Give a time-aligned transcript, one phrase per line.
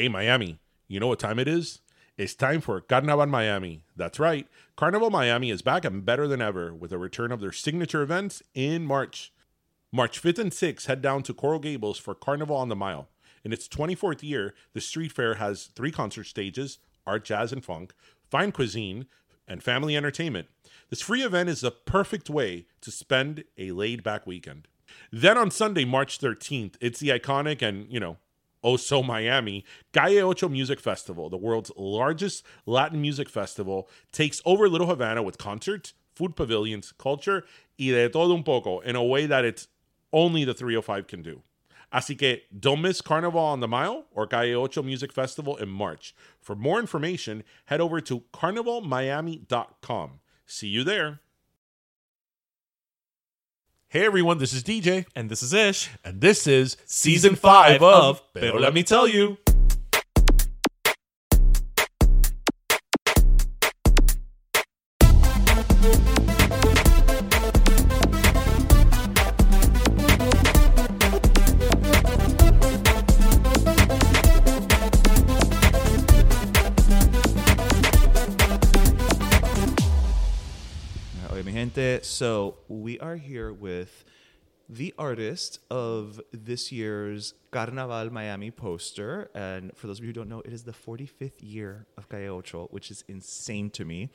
[0.00, 1.80] Hey, Miami, you know what time it is?
[2.16, 3.84] It's time for Carnaval Miami.
[3.94, 7.52] That's right, Carnival Miami is back and better than ever with a return of their
[7.52, 9.30] signature events in March.
[9.92, 13.10] March 5th and 6th, head down to Coral Gables for Carnival on the Mile.
[13.44, 17.92] In its 24th year, the street fair has three concert stages art, jazz, and funk,
[18.30, 19.04] fine cuisine,
[19.46, 20.48] and family entertainment.
[20.88, 24.66] This free event is the perfect way to spend a laid back weekend.
[25.12, 28.16] Then on Sunday, March 13th, it's the iconic and, you know,
[28.62, 34.68] oh so Miami, Calle Ocho Music Festival, the world's largest Latin music festival, takes over
[34.68, 37.44] Little Havana with concerts, food pavilions, culture,
[37.78, 39.68] y de todo un poco in a way that it's
[40.12, 41.42] only the 305 can do.
[41.92, 46.14] Así que don't miss Carnival on the Mile or Calle Ocho Music Festival in March.
[46.40, 50.20] For more information, head over to carnavalmiami.com.
[50.46, 51.20] See you there.
[53.92, 55.90] Hey everyone, this is DJ, And this is Ish.
[56.04, 59.36] and this is season five of Pero Let Me Tell You.
[82.20, 84.04] So we are here with
[84.68, 89.30] the artist of this year's Carnaval Miami poster.
[89.34, 92.28] And for those of you who don't know, it is the 45th year of Calle
[92.28, 94.10] Ocho, which is insane to me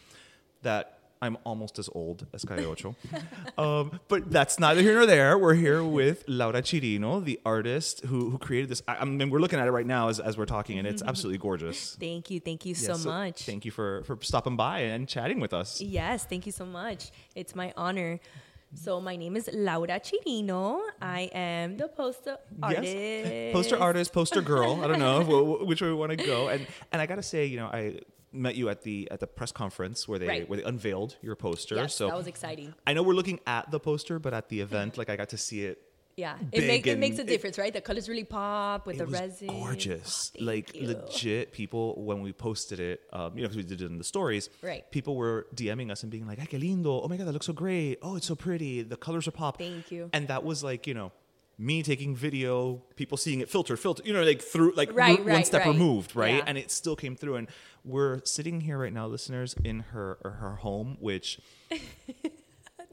[0.62, 2.96] that I'm almost as old as Calle Ocho.
[3.58, 5.38] um, but that's neither here nor there.
[5.38, 8.82] We're here with Laura Chirino, the artist who, who created this.
[8.88, 11.02] I, I mean, we're looking at it right now as, as we're talking, and it's
[11.02, 11.96] absolutely gorgeous.
[12.00, 12.40] Thank you.
[12.40, 13.44] Thank you Yeah, so, much.
[13.44, 15.82] Thank you for, for stopping by and chatting with us.
[15.82, 17.12] Yes, thank you so much.
[17.34, 18.20] It's my honor.
[18.74, 20.82] So my name is Laura Chirino.
[21.02, 22.84] I am the poster artist.
[22.84, 23.54] Yes.
[23.54, 24.84] Poster artist, poster girl.
[24.84, 26.50] I don't know wh- wh- which way we want to go.
[26.50, 28.00] And and I gotta say, you know, I
[28.36, 30.50] met you at the at the press conference where they Right.
[30.50, 31.76] where they unveiled your poster.
[31.76, 32.74] Yes, so that was exciting.
[32.86, 35.38] I know we're looking at the poster, but at the event, like I got to
[35.38, 35.82] see it.
[36.18, 37.74] Yeah, it, make, it makes a difference, right?
[37.74, 39.48] The colors really pop with It the resin.
[39.50, 40.88] gorgeous, Oh, like you.
[40.88, 41.52] legit.
[41.52, 44.50] People when we posted it, um, you know, because we did it in the stories.
[44.62, 44.90] Right.
[44.92, 47.02] People were DMing us and being like, "Ay, qué lindo!
[47.04, 48.00] Oh my god, that looks so great!
[48.02, 48.82] Oh, it's so pretty.
[48.82, 50.10] The colors are pop." Thank you.
[50.14, 51.12] And that was like, you know,
[51.58, 55.26] me taking video, people seeing it filter, filter, you know, like through, like Right, r-
[55.26, 55.72] one step right.
[55.72, 56.36] removed, right?
[56.36, 56.44] Yeah.
[56.48, 57.36] And it still came through.
[57.38, 57.48] And
[57.84, 61.40] we're sitting here right now, listeners, in her her home, which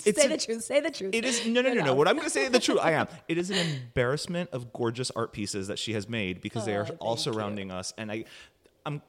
[0.05, 0.63] it's say a- the truth.
[0.65, 1.15] Say the truth.
[1.15, 1.95] it is no, no, You no, no.
[1.95, 2.79] What I'm going to say the truth.
[2.83, 3.09] I am.
[3.29, 6.87] It is an embarrassment of gorgeous art pieces that she has made because they are
[6.91, 7.33] Oh, all thank you.
[7.33, 8.25] surrounding us, and I,
[8.85, 9.01] I'm,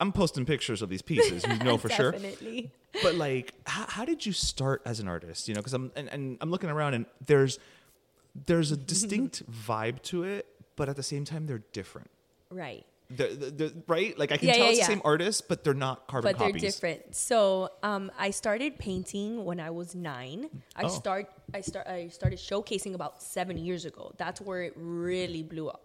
[0.00, 1.44] I'm posting pictures of these pieces.
[1.46, 2.12] You know for sure.
[2.12, 2.70] Definitely.
[3.02, 5.48] But like, how, how did you start as an artist?
[5.48, 7.58] You know, because I'm and, and I'm looking around and there's
[8.46, 10.46] there's a distinct vibe to it,
[10.76, 12.10] but at the same time they're different.
[12.50, 12.84] Right.
[13.10, 14.18] The, the, the, right?
[14.18, 14.86] Like I can Yeah, tell yeah, it's yeah.
[14.86, 16.62] the same artist, but they're not carbon but copies.
[16.62, 17.14] they're different.
[17.14, 20.48] So um, I started painting when I was nine.
[20.74, 20.88] I Oh.
[20.88, 24.12] start I start I started showcasing about seven years ago.
[24.16, 25.82] That's where it really blew up.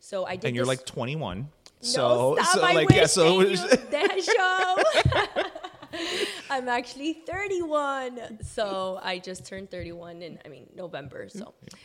[0.00, 0.48] So I did.
[0.48, 1.38] And you're like 21.
[1.38, 1.48] No,
[1.80, 5.42] So, stop, so like wish, yeah, so that show.
[6.56, 11.28] I'm actually 31, so I just turned 31 in I mean November.
[11.28, 11.76] So, mm-hmm.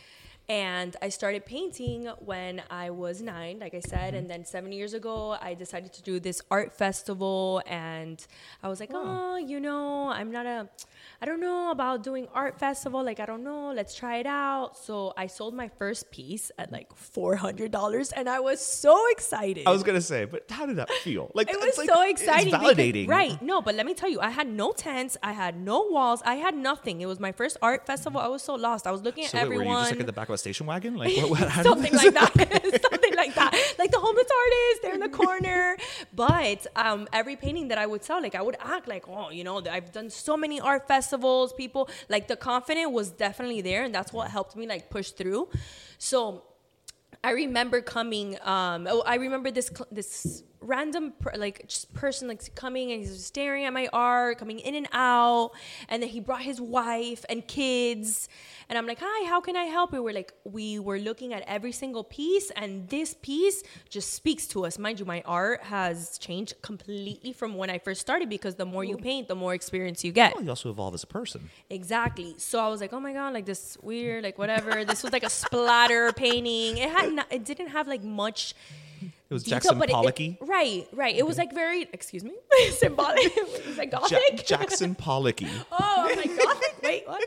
[0.52, 4.14] And I started painting when I was nine, like I said.
[4.14, 4.28] And mm-hmm.
[4.28, 7.62] then seven years ago, I decided to do this art festival.
[7.66, 8.22] And
[8.62, 9.02] I was like, oh.
[9.02, 10.68] oh, you know, I'm not a,
[11.22, 13.02] I don't know about doing art festival.
[13.02, 13.72] Like, I don't know.
[13.72, 14.78] Let's try it out.
[14.78, 18.12] So I sold my first piece at like $400.
[18.14, 19.66] And I was so excited.
[19.66, 21.32] I was gonna say, but how did that feel?
[21.34, 22.54] Like It was like- so exciting.
[22.54, 23.42] It's because- validating, right.
[23.42, 26.36] No, but let me tell you, I had no tents, I had no walls, I
[26.36, 27.00] had nothing.
[27.00, 28.20] It was my first art festival.
[28.20, 28.86] I was so lost.
[28.86, 29.78] I was looking So at wait, were everyone.
[29.78, 30.96] you just like at the back of a station wagon?
[30.96, 32.32] Like what, what, something like that.
[32.92, 33.54] Something like that.
[33.80, 35.78] Like the homeless artist they're in the corner.
[36.14, 39.44] But um, every painting that i would sell like i would act like oh you
[39.44, 43.94] know i've done so many art festivals people like the confidence was definitely there and
[43.94, 45.48] that's what helped me like push through.
[45.98, 46.44] So
[47.24, 48.38] I remember coming.
[48.42, 53.26] Um, oh, I remember this this random per, like just person like coming and he's
[53.26, 55.52] staring at my art, coming in and out,
[55.90, 58.30] and then he brought his wife and kids,
[58.70, 61.44] and I'm like, "Hi, how can I help you?" We're like, we were looking at
[61.48, 64.78] every single piece, and this piece just speaks to us.
[64.78, 68.84] Mind you, my art has changed completely from when I first started because the more
[68.84, 70.36] you paint, the more experience you get.
[70.36, 71.50] Well, you also evolve as a person.
[71.70, 72.36] Exactly.
[72.38, 74.86] So I was like, oh my god, like this weird, like whatever.
[74.86, 76.78] this was like a splatter painting.
[76.78, 78.54] It had, not, it didn't have like much.
[79.32, 80.38] It was detail, Jackson but it- it- Pollocky.
[80.56, 81.16] right, right.
[81.16, 82.34] It was like very, excuse me,
[82.72, 83.20] symbolic.
[83.38, 85.48] it was like Ja- Jackson Pollocky.
[85.72, 85.78] oh,
[86.10, 86.76] I'm like gothic.
[86.84, 87.24] Wait, what?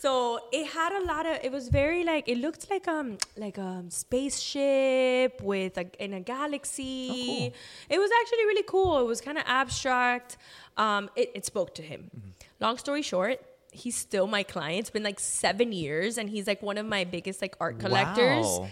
[0.00, 1.34] So it had a lot of.
[1.42, 6.20] It was very like it looked like um like a spaceship with a in a
[6.20, 7.52] galaxy.
[7.90, 8.98] It was actually really cool.
[9.00, 10.36] It was kind of abstract.
[10.76, 12.10] Um, it, it spoke to him.
[12.60, 13.40] Long story short,
[13.72, 14.80] he's still my client.
[14.80, 18.46] It's been like seven years, and he's like one of my biggest like art collectors.
[18.46, 18.68] Wow.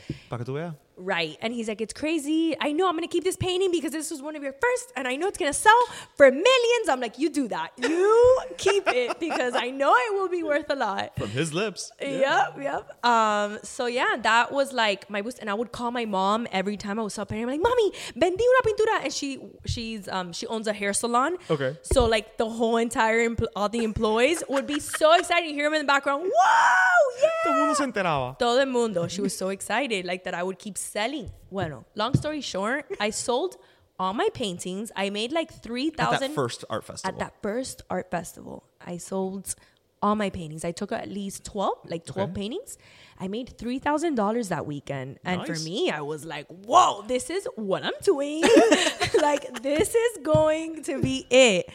[0.96, 1.16] Para que tú veas.
[1.16, 1.37] Right.
[1.40, 2.56] And he's like, it's crazy.
[2.60, 4.93] I know I'm going to keep this painting because this was one of your first,
[4.96, 5.72] and I know it's going to sell
[6.16, 6.88] for millions.
[6.88, 7.70] I'm like, you do that.
[7.76, 11.16] You keep it because I know it will be worth a lot.
[11.19, 11.93] From his lips.
[12.00, 13.04] Yep, yep.
[13.04, 16.76] Um, so yeah, that was like my boost, and I would call my mom every
[16.76, 17.44] time I was up painting.
[17.44, 21.37] I'm like, "Mommy, vendí una pintura," and she she's um she owns a hair salon.
[21.50, 21.76] Okay.
[21.82, 25.66] So like the whole entire empl- all the employees would be so excited to hear
[25.66, 26.22] him in the background.
[26.25, 27.28] Whoa, yeah!
[27.44, 28.38] Todo el mundo se enteraba.
[28.38, 29.08] Todo el mundo.
[29.08, 31.30] She was so excited, like that I would keep selling.
[31.50, 33.56] Bueno, long story short, I sold
[33.98, 34.92] all my paintings.
[34.94, 37.14] I made like 3,000 at that first art festival.
[37.14, 38.64] at that first art festival.
[38.84, 39.54] I sold
[40.02, 40.64] all my paintings.
[40.64, 42.42] I took at least twelve, like twelve Okay.
[42.42, 42.76] paintings.
[43.18, 47.30] I made three thousand dollars that weekend, and for me, I was like, "Whoa, this
[47.30, 48.42] is what I'm doing!
[49.22, 51.70] like this is going to be it."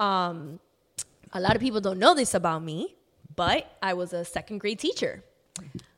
[0.00, 0.58] Um,
[1.32, 2.96] a lot of people don't know this about me,
[3.36, 5.22] but I was a second grade teacher.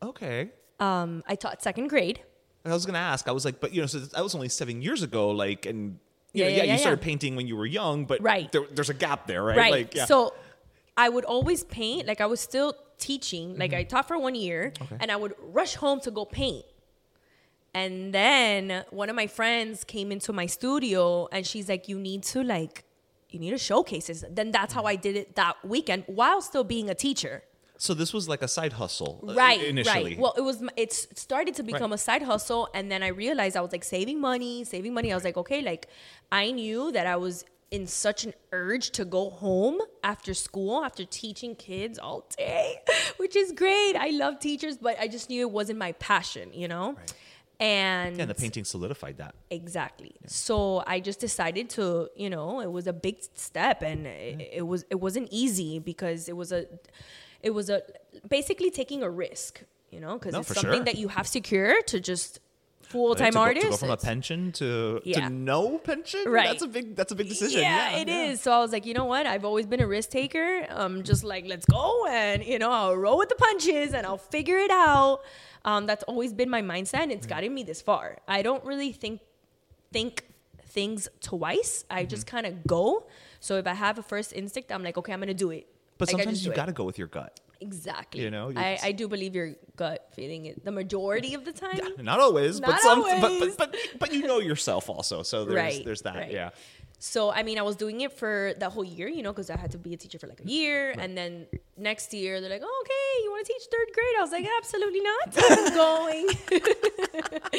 [0.02, 0.50] Okay.
[0.78, 2.20] Um, I taught second grade.
[2.64, 3.28] I was gonna ask.
[3.28, 5.30] I was like, but you know, so that was only seven years ago.
[5.30, 5.98] Like, and
[6.32, 8.50] you Yeah, know, yeah, yeah, yeah, you started painting when you were young, but Right.
[8.52, 9.56] there, there's a gap there, right?
[9.56, 9.70] Right.
[9.72, 10.06] Like, yeah.
[10.06, 10.34] So
[10.96, 12.06] I would always paint.
[12.06, 13.58] Like I was still teaching.
[13.58, 13.80] Like Mm-hmm.
[13.80, 16.64] I taught for one year, and I would rush home to go paint.
[17.74, 22.22] And then one of my friends came into my studio, and she's like, "You need
[22.24, 22.84] to like,
[23.30, 26.62] you need to showcase this." Then that's how I did it that weekend while still
[26.64, 27.42] being a teacher.
[27.76, 30.10] So this was like a side hustle, uh, right Initially.
[30.12, 32.00] right well it was It started to become Right.
[32.00, 35.14] a side hustle and then i realized i was like saving money saving money i
[35.14, 35.88] was like okay like
[36.30, 41.04] i knew that i was in such an urge to go home after school after
[41.04, 42.76] teaching kids all day
[43.16, 46.68] which is great i love teachers but i just knew it wasn't my passion you
[46.68, 46.94] know
[47.60, 49.36] and yeah, and the painting solidified that.
[49.48, 50.12] Exactly.
[50.26, 54.62] So I just decided to, you know, it was a big step and it, it
[54.66, 56.66] was it wasn't easy because it was a
[57.44, 57.78] it was a
[58.36, 59.62] basically taking a risk,
[59.94, 60.84] you know, because No, it's something sure.
[60.88, 62.40] that you have secure to just
[62.92, 63.64] full time artist.
[63.66, 64.68] to go from a pension to
[65.04, 65.20] Yeah.
[65.20, 66.22] to no pension.
[66.26, 66.48] Right.
[66.48, 66.86] That's a big.
[66.98, 67.60] That's a big decision.
[67.60, 68.38] Yeah, Yeah, it is.
[68.38, 68.42] yeah.
[68.44, 69.24] So I was like, you know what?
[69.32, 70.48] I've always been a risk taker.
[70.80, 74.24] Um, just like let's go and you know I'll roll with the punches and I'll
[74.36, 75.20] figure it out.
[75.70, 77.02] Um, that's always been my mindset.
[77.04, 77.12] and.
[77.12, 78.18] It's gotten me this far.
[78.28, 79.20] I don't really think
[79.92, 80.12] think
[80.76, 81.84] things twice.
[81.90, 82.08] I Mm-hmm.
[82.14, 83.06] just kind of go.
[83.40, 85.66] So if I have a first instinct, I'm like, okay, I'm gonna do it.
[86.06, 87.40] But Like, sometimes you got to go with your gut.
[87.60, 88.20] exactly.
[88.22, 91.80] you know, I, I do believe your gut feeling it the majority of the time.
[91.98, 92.98] Not always, but Not some.
[93.00, 93.20] always.
[93.20, 95.22] But, but but but you know yourself also.
[95.22, 96.16] So there's right there's that.
[96.16, 96.30] right.
[96.32, 96.50] Yeah.
[97.04, 99.56] So i mean i was doing it for that whole year you know because i
[99.56, 100.94] had to be a teacher for like a year.
[100.98, 101.46] And then
[101.76, 104.14] next year they're like oh, okay you want to teach third grade?
[104.18, 105.24] I was like absolutely not.
[105.50, 106.26] I'm going.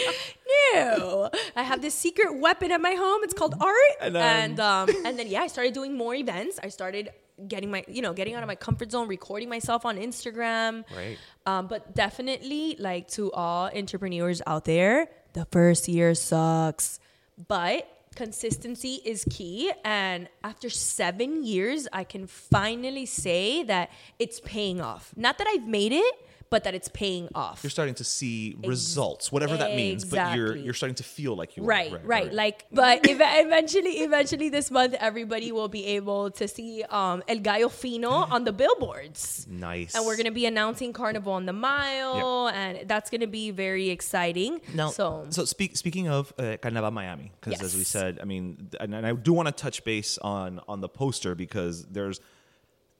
[0.73, 1.29] No.
[1.55, 3.21] I have this secret weapon at my home.
[3.23, 3.95] It's called art.
[4.01, 6.59] And, and um, um, and then yeah i started doing more events.
[6.61, 7.09] I started
[7.47, 10.83] getting my you know getting out of my comfort zone recording myself on instagram.
[10.95, 11.17] Right.
[11.45, 16.99] um, but definitely like to all entrepreneurs out there the first year sucks.
[17.47, 24.81] But consistency is key and after seven years i can finally say that it's paying
[24.81, 25.11] off.
[25.15, 26.15] Not that i've made it
[26.49, 27.61] but that it's paying off.
[27.63, 31.57] You're starting to see results, whatever that means, but you're you're starting to feel like
[31.57, 31.67] you are.
[31.67, 36.83] Right, right, Like, but ev- eventually, eventually, this month, everybody will be able to see
[36.89, 39.47] um, El Gallo Fino on the billboards.
[39.49, 39.95] nice.
[39.95, 43.51] And we're going to be announcing Carnival on the Mile, and that's going to be
[43.51, 44.61] very exciting.
[44.73, 48.69] Now, so, so, speak, speaking of uh, Carnaval Miami, because as we said, I mean,
[48.79, 52.19] and, and I do want to touch base on on the poster because there's,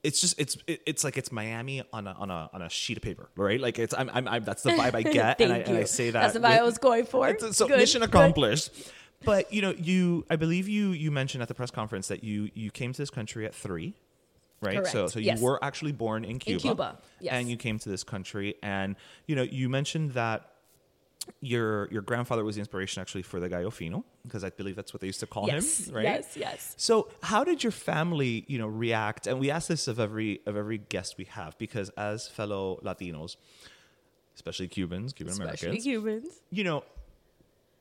[0.05, 2.97] it's just it's it, it's like it's Miami on a on a on a sheet
[2.97, 3.59] of paper, right?
[3.59, 6.11] Like it's I'm I'm, I'm that's the vibe I get, and, I, and I say
[6.11, 7.27] that That's the vibe I was going for.
[7.27, 8.09] It's- So Good, mission good.
[8.09, 8.71] accomplished.
[9.23, 12.49] But you know, you I believe you you mentioned at the press conference that you
[12.53, 13.95] you came to this country at three.
[14.61, 15.41] Right, so Correct, so you yes.
[15.41, 17.33] were actually born in Cuba, Cuba, yes.
[17.33, 18.95] and you came to this country, and
[19.27, 20.49] you know you mentioned that
[21.41, 24.93] your your grandfather was the inspiration actually for the Gallo Fino because I believe that's
[24.93, 26.03] what they used to call yes, him, right?
[26.03, 26.75] yes, yes.
[26.77, 29.27] So how did your family, you know, react?
[29.27, 33.35] And we ask this of every of every guest we have because as fellow Latinos,
[34.35, 36.41] especially Cubans, Cuban Especially Americans, Cubans.
[36.49, 36.83] you know,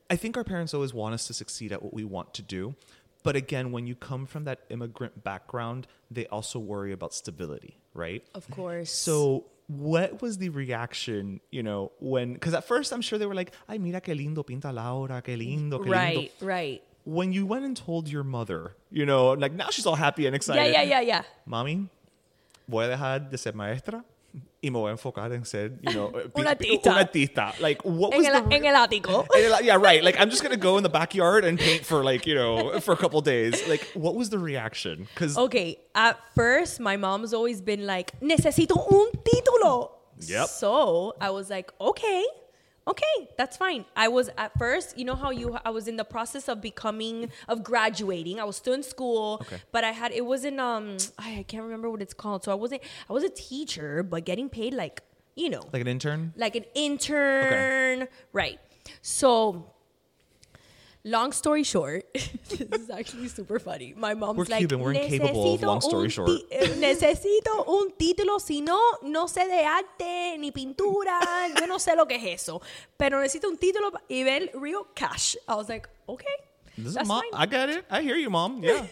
[0.09, 2.75] I think our parents always want us to succeed at what we want to do.
[3.23, 8.23] But again, when you come from that immigrant background, they also worry about stability, right?
[8.35, 8.91] Of course.
[8.91, 13.35] So, what was the reaction, you know, when, because at first I'm sure they were
[13.35, 15.91] like, ay, mira qué lindo pinta Laura, qué lindo, qué lindo.
[15.91, 16.83] right, right.
[17.03, 20.35] When you went and told your mother, you know, like now she's all happy and
[20.35, 20.71] excited.
[20.71, 21.21] Yeah, yeah, yeah, yeah.
[21.47, 21.87] Mami,
[22.67, 24.03] voy a dejar de ser maestra
[24.61, 26.89] y me voy a enfocar en ser, you know, pi- artista.
[26.91, 27.53] Una artista.
[27.59, 28.55] Like, what En was el, the...
[28.55, 29.25] en el ático.
[29.33, 30.03] And you're yeah, right.
[30.03, 32.93] Like, I'm just gonna go in the backyard and paint for like, you know, for
[32.93, 33.67] a couple days.
[33.67, 35.07] Like, what was the reaction?
[35.13, 39.91] Because Okay, at first, my mom's always been like, necesito un título.
[40.19, 40.47] Yep.
[40.47, 42.23] So I was like, okay,
[42.87, 43.85] okay, that's fine.
[43.95, 47.29] I was at first, you know how you, I was in the process of becoming,
[47.47, 48.39] of graduating.
[48.39, 49.61] I was still in school, Okay.
[49.71, 52.43] but I had, it wasn't, um, I can't remember what it's called.
[52.43, 55.01] So I wasn't, I was a teacher, but getting paid like,
[55.35, 56.33] you know, like an intern.
[56.37, 58.07] like an intern.
[58.33, 58.59] Right.
[59.01, 59.71] So,
[61.05, 63.93] long story short, this is actually super funny.
[63.95, 66.67] My mom's We're like, Cuban, we're incapable of "Necesito long story un short." ti- eh,
[66.79, 71.19] necesito un título, si no, no sé de arte ni pintura.
[71.59, 72.61] yo no sé lo que es eso.
[72.97, 75.35] Pero necesito un título y ver real cash.
[75.47, 76.25] I was like, okay.
[76.77, 77.21] This is that's mom.
[77.31, 77.39] fine.
[77.41, 77.85] I get it.
[77.89, 78.61] I hear you, mom.
[78.61, 78.85] Yeah.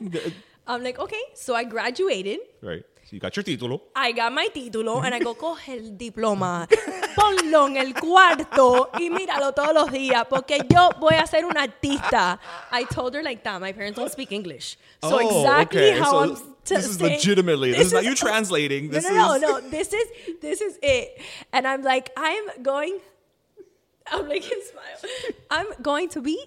[0.66, 1.22] I'm like, okay.
[1.34, 2.40] So I graduated.
[2.62, 2.84] right.
[3.04, 3.82] So you got your título.
[3.94, 6.66] I got my título and I go, coge el diploma,
[7.14, 11.62] ponlo en el cuarto y míralo todos los días porque yo voy a ser una
[11.68, 12.40] artista.
[12.72, 13.60] I told her like that.
[13.60, 14.76] My parents don't speak English.
[15.04, 15.98] So Oh, exactly okay.
[16.00, 17.70] how So I'm this is saying- legitimately.
[17.74, 18.86] This, is not you translating.
[18.86, 19.60] No, This no, no, is no.
[19.70, 20.06] This is
[20.40, 21.20] this is it.
[21.52, 22.98] And I'm like, I'm going.
[24.10, 24.42] I'm like,
[24.72, 25.12] smile.
[25.48, 26.38] I'm going to be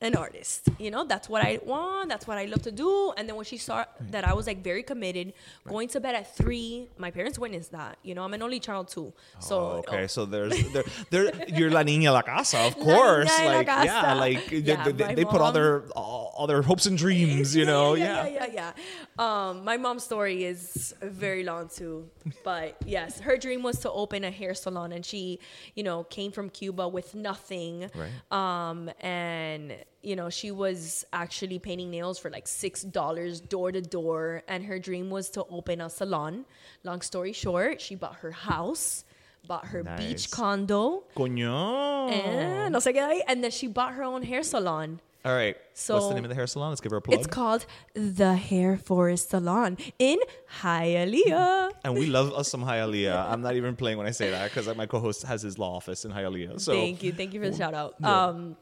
[0.00, 0.68] an artist.
[0.78, 2.08] You know, that's what I want.
[2.10, 3.12] That's what I love to do.
[3.16, 5.32] And then when she saw that I was like very committed,
[5.66, 7.98] going to bed at three, my parents witnessed that.
[8.02, 9.12] You know, I'm an only child too.
[9.40, 13.30] So Oh, okay, oh, so there's there, there you're la niña la casa, of course.
[13.30, 16.34] niña de la like yeah, like they- Yeah, they, my they put all their all,
[16.36, 17.94] all their hopes and dreams, you know.
[17.94, 18.72] yeah, yeah, yeah,
[19.18, 19.48] yeah.
[19.48, 22.10] Um, my mom's story is very long too,
[22.42, 25.38] but yes, her dream was to open a hair salon, and she,
[25.74, 27.90] you know, came from Cuba with nothing.
[27.94, 28.10] Right.
[28.32, 29.72] Um, and
[30.04, 34.64] you know, she was actually painting nails for like six dollars door to door, and
[34.64, 36.44] her dream was to open a salon.
[36.84, 39.04] Long story short, she bought her house,
[39.46, 39.98] bought her Nice.
[40.00, 42.10] beach condo, Coño.
[42.10, 45.00] and no sé qué and then she bought her own hair salon.
[45.26, 45.56] All right.
[45.56, 46.68] What's So- the name of the hair salon?
[46.68, 47.16] Let's give her a plug.
[47.18, 50.18] It's called the Hair Forest Salon in
[50.60, 51.70] Hialeah.
[51.82, 53.30] and we love us some Hialeah.
[53.30, 56.04] I'm not even playing when I say that because my co-host has his law office
[56.04, 56.60] in Hialeah.
[56.60, 58.02] So thank you, thank you for the shout out.
[58.04, 58.56] Um,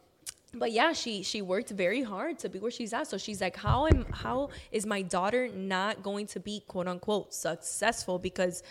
[0.54, 3.06] but yeah, she she worked very hard to be where she's at.
[3.08, 7.32] So she's like, how am how is my daughter not going to be quote unquote
[7.34, 8.18] successful?
[8.18, 8.62] Because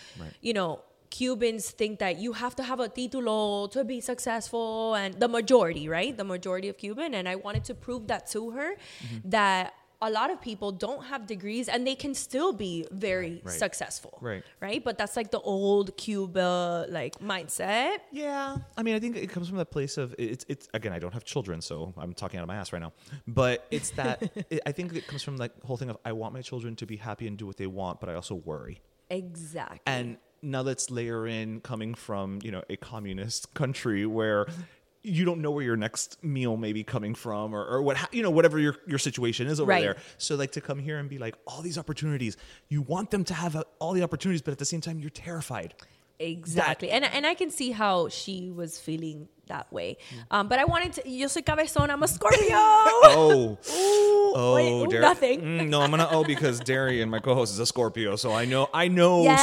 [0.41, 0.81] you know.
[1.13, 5.89] Cubans think that you have to have a título to be successful, and the majority,
[5.89, 6.15] right?
[6.15, 9.29] The majority of Cuban, and I wanted to prove that to her Mm-hmm.
[9.31, 13.53] that a lot of people don't have degrees and they can still be very Right.
[13.65, 14.43] successful, Right.
[14.59, 17.97] Right, but that's like the old Cuba like mindset.
[18.11, 20.45] Yeah, I mean, I think it comes from that place of it's.
[20.47, 22.93] It's again, I don't have children, so I'm talking out of my ass right now.
[23.27, 26.11] But it's that it, I think it comes from like the whole thing of I
[26.13, 28.81] want my children to be happy and do what they want, but I also worry.
[29.09, 29.79] Exactly.
[29.85, 34.47] And now let's layer in coming from you know a communist country where
[35.03, 38.21] you don't know where your next meal may be coming from or, or what you
[38.21, 39.81] know whatever your, your situation is over Right.
[39.81, 42.37] there so like to come here and be like all these opportunities
[42.69, 45.73] you want them to have all the opportunities but at the same time you're terrified
[46.19, 46.91] Exactly.
[46.91, 49.97] and and I can see how she was feeling that way.
[50.29, 52.47] Um, but I wanted to yo soy cabezón, I'm a Scorpio.
[52.53, 53.57] Oh.
[53.75, 55.41] Ooh, Oh, wait, ooh, Dar- nothing.
[55.41, 58.69] Mm, no, I'm gonna oh because Darian, my co-host, is a Scorpio, so I know
[58.71, 59.41] I know Yes.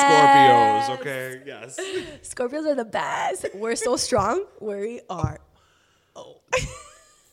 [0.88, 1.00] Scorpios.
[1.00, 1.79] Okay, yes.
[2.23, 3.47] Scorpios are the best.
[3.55, 4.45] We're so strong.
[4.61, 5.41] We are.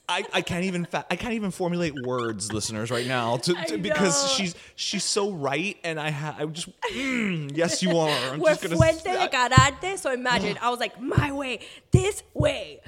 [0.08, 3.78] I, I can't even fa- I can't even formulate words, listeners, right now, to, to-
[3.78, 8.10] because she's she's so right, and I ha- I just mm, yes, you are.
[8.10, 9.98] I'm We're just gonna fuerte de carácter.
[9.98, 11.60] So imagine, I was like, my way,
[11.92, 12.82] this way.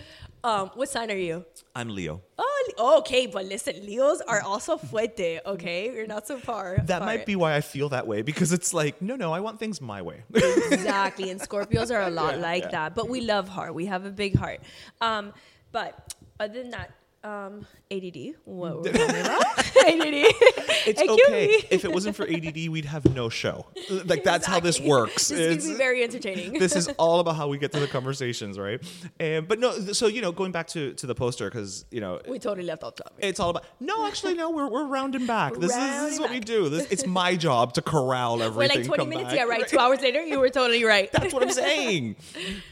[0.44, 1.44] Um, what sign are you?
[1.76, 2.22] I'm Leo.
[2.38, 5.40] Oh, okay, but listen, Leos are also fuerte.
[5.46, 6.78] Okay, you're not so far.
[6.86, 7.06] That apart.
[7.06, 9.82] might be why I feel that way because it's like no, no, I want things
[9.82, 10.24] my way.
[10.34, 11.32] exactly.
[11.32, 12.70] And Scorpios are a lot like yeah.
[12.70, 13.74] that, but we love heart.
[13.74, 14.62] We have a big heart.
[15.02, 15.34] Um,
[15.78, 16.90] but other than that,
[17.28, 18.36] um, ADD.
[18.46, 19.44] What we're talking about?
[19.88, 20.34] ADD.
[20.90, 21.46] It's Excuse okay.
[21.70, 23.66] if it wasn't for ADD, we'd have no show.
[24.06, 25.28] Like that's how this works.
[25.28, 26.54] This is It's- gonna be very entertaining.
[26.60, 28.80] this is all about how we get to the conversations, right?
[29.20, 32.22] And but no, so you know, going back to to the poster because you know
[32.28, 33.14] we totally left off topic.
[33.20, 35.54] it's all about no, actually no, we're we're rounding back.
[35.56, 36.70] This is, this is Rounding what we do.
[36.70, 38.78] This it's my job to corral everything.
[38.78, 39.36] We're like 20 minutes, back.
[39.38, 39.68] yeah, right.
[39.68, 41.12] Two hours later, you were totally right.
[41.12, 42.16] That's what I'm saying.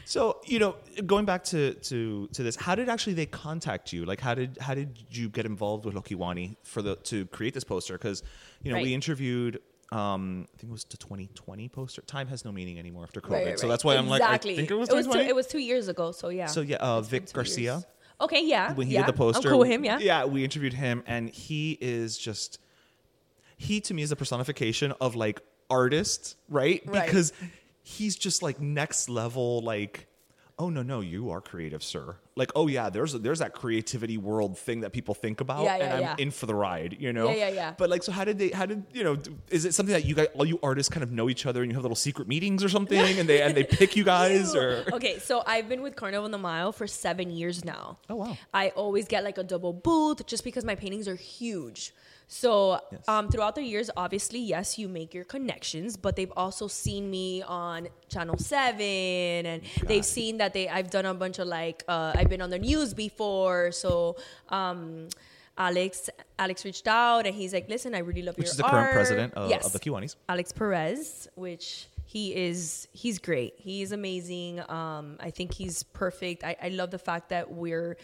[0.04, 4.04] So you know, going back to to to this, how did actually they contact you?
[4.04, 7.64] Like, how did how did you get involved with Lokiwani for the to create this
[7.64, 7.94] poster?
[7.94, 8.22] Because
[8.62, 9.60] you know, we interviewed.
[9.92, 12.02] Um, I think it was the 2020 poster.
[12.02, 14.54] Time has no meaning anymore after COVID, Right, right, so that's why I'm like, exactly.
[14.54, 16.46] I think it was it was, two, it was two years ago, so yeah.
[16.46, 17.74] So yeah, uh, Vic Garcia.
[17.74, 17.86] years.
[18.20, 18.72] Okay, yeah.
[18.72, 19.02] When he yeah.
[19.04, 19.98] did the poster, I'm cool with him, yeah.
[19.98, 22.58] Yeah, we interviewed him, and he is just
[23.56, 26.82] he to me is a personification of like artist, right?
[26.86, 27.06] Right.
[27.06, 27.32] Because
[27.82, 30.08] he's just like next level, like.
[30.58, 34.56] Oh no no you are creative sir like oh yeah there's there's that creativity world
[34.56, 36.14] thing that people think about Yeah, and I'm yeah.
[36.18, 37.74] in for the ride you know Yeah, yeah, yeah.
[37.76, 39.18] but like so how did they how did you know
[39.50, 41.70] is it something that you guys all you artists kind of know each other and
[41.70, 44.84] you have little secret meetings or something and they and they pick you guys or
[44.94, 47.98] Okay, so I've been with Carnival in the Mile for seven years now.
[48.08, 48.38] Oh, wow.
[48.54, 51.92] I always get like a double booth just because my paintings are huge.
[52.28, 57.08] So um, throughout the years, obviously, yes, you make your connections, but they've also seen
[57.08, 61.84] me on Channel Seven, and they've seen that they I've done a bunch of like
[61.86, 63.70] uh, I've been on the news before.
[63.70, 64.16] So
[64.48, 65.08] um,
[65.56, 68.64] Alex Alex reached out and he's like, "Listen, I really love which your is the
[68.64, 69.64] current president of, Yes.
[69.66, 73.54] of the Kiwanis Alex Perez, which he is he's great.
[73.56, 74.60] He's amazing.
[74.68, 76.42] Um, I think he's perfect.
[76.42, 77.96] I, I love the fact that we're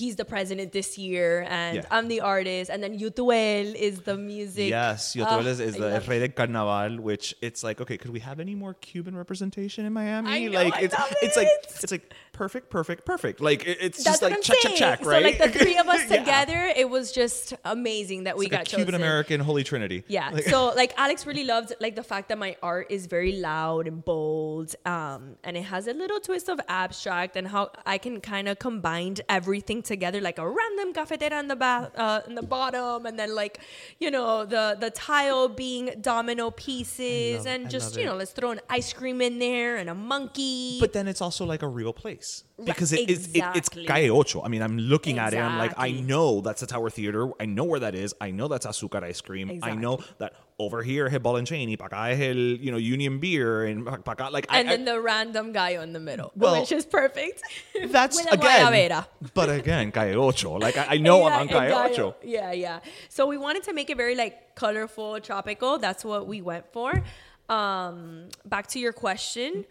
[0.00, 1.94] he's the president this year and Yeah.
[1.96, 4.68] I'm the artist and then Yotuel is the music.
[4.70, 8.20] Yes, Ah, Yotuel is I the Rey de Carnaval, which it's like, okay, could we
[8.28, 10.48] have any more Cuban representation in Miami?
[10.48, 11.48] Know, like I it's it's like
[11.82, 13.36] it's like perfect, perfect, perfect.
[13.40, 14.76] Like it- it's That's just like check, saying.
[14.76, 15.22] check, check, right?
[15.22, 16.18] So like the three of us Yeah.
[16.18, 18.94] together, it was just amazing that we It's like got Cuban.
[18.94, 20.04] American Holy Trinity.
[20.08, 20.28] Yeah.
[20.30, 23.86] Like- so like Alex really loved like the fact that my art is very loud
[23.90, 28.20] and bold, um, and it has a little twist of abstract and how I can
[28.20, 32.42] kind of combine everything together, like a random cafetera in the bath, uh, in the
[32.42, 33.60] bottom, and then like
[33.98, 38.50] you know the the tile being domino pieces, love- and just you know let's throw
[38.50, 40.78] an ice cream in there and a monkey.
[40.80, 43.68] But then it's also like a real place Right, because it is it, it's.
[43.68, 44.42] Calle Ocho.
[44.42, 45.38] I mean, I'm looking at it.
[45.38, 47.30] I'm like, I know that's a Tower Theater.
[47.38, 48.14] I know where that is.
[48.20, 49.60] I know that's Azúcar ice cream.
[49.62, 51.68] I know that over here es Ball and Chain.
[51.76, 54.84] Acá es el you know Union Beer and pa pa acá like and I, then
[54.84, 57.42] the random guy in the middle, Well, which is perfect.
[57.86, 60.58] That's again, but again, Calle Ocho.
[60.58, 61.90] Like I, I know Yeah, I'm on Calle.
[61.92, 62.16] Ocho.
[62.22, 62.80] Yeah, yeah.
[63.08, 65.78] So we wanted to make it very like colorful, tropical.
[65.78, 67.02] That's what we went for.
[67.48, 69.66] Um, back to your question.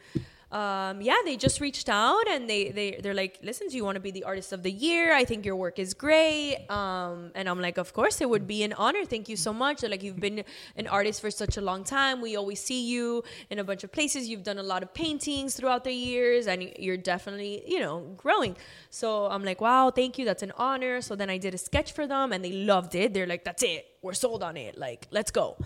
[0.51, 3.95] Um, yeah, they just reached out and they they they're like, listen, do you want
[3.95, 5.13] to be the artist of the year?
[5.13, 6.65] I think your work is great.
[6.69, 9.05] Um, and I'm like, of course, it would be an honor.
[9.05, 9.81] Thank you so much.
[9.81, 10.43] They're like, you've been
[10.75, 12.21] an artist for such a long time.
[12.21, 14.29] We always see you in a bunch of places.
[14.29, 18.55] You've done a lot of paintings throughout the years, and you're definitely, you know, growing.
[18.89, 20.25] So I'm like, wow, thank you.
[20.25, 21.01] That's an honor.
[21.01, 23.13] So then I did a sketch for them, and they loved it.
[23.13, 23.86] They're like, that's it.
[24.01, 24.77] We're sold on it.
[24.77, 25.58] Like, let's go.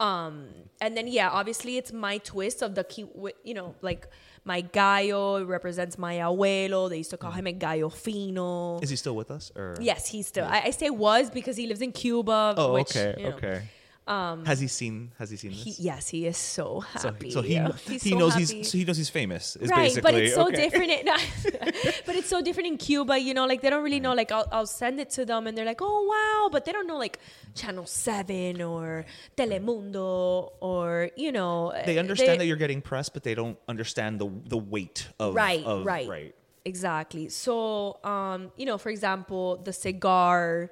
[0.00, 0.48] Um,
[0.80, 3.06] and then yeah, obviously it's my twist of the key,
[3.44, 4.08] you know, like
[4.44, 6.88] my gallo represents my abuelo.
[6.88, 8.80] They used to call him a gallo fino.
[8.80, 9.52] Is he still with us?
[9.54, 10.46] Or Yes, he's still.
[10.46, 12.54] I, I say was because he lives in Cuba.
[12.56, 13.62] Oh, which, okay, you know, okay.
[14.06, 15.12] Has he seen?
[15.18, 15.62] Has he seen this?
[15.62, 17.30] He, yes, he is so so, happy.
[17.30, 17.54] so he
[17.86, 18.44] He's he so knows happy.
[18.46, 19.56] he's so he knows he's famous.
[19.56, 20.68] Is right, basically but it's so okay.
[20.68, 20.90] different.
[20.90, 21.06] In,
[22.06, 23.18] but it's so different in Cuba.
[23.18, 24.14] You know, like they don't really know.
[24.14, 26.86] Like I'll, I'll send it to them, and they're like, "Oh wow," but they don't
[26.86, 27.18] know like
[27.54, 29.04] Channel Seven or
[29.36, 31.72] Telemundo or you know.
[31.86, 35.34] They uh, understand that you're getting press, but they don't understand the the weight of
[35.34, 36.34] right, of, right, right.
[36.64, 37.28] exactly.
[37.28, 40.70] So, um, you know, for example, the cigar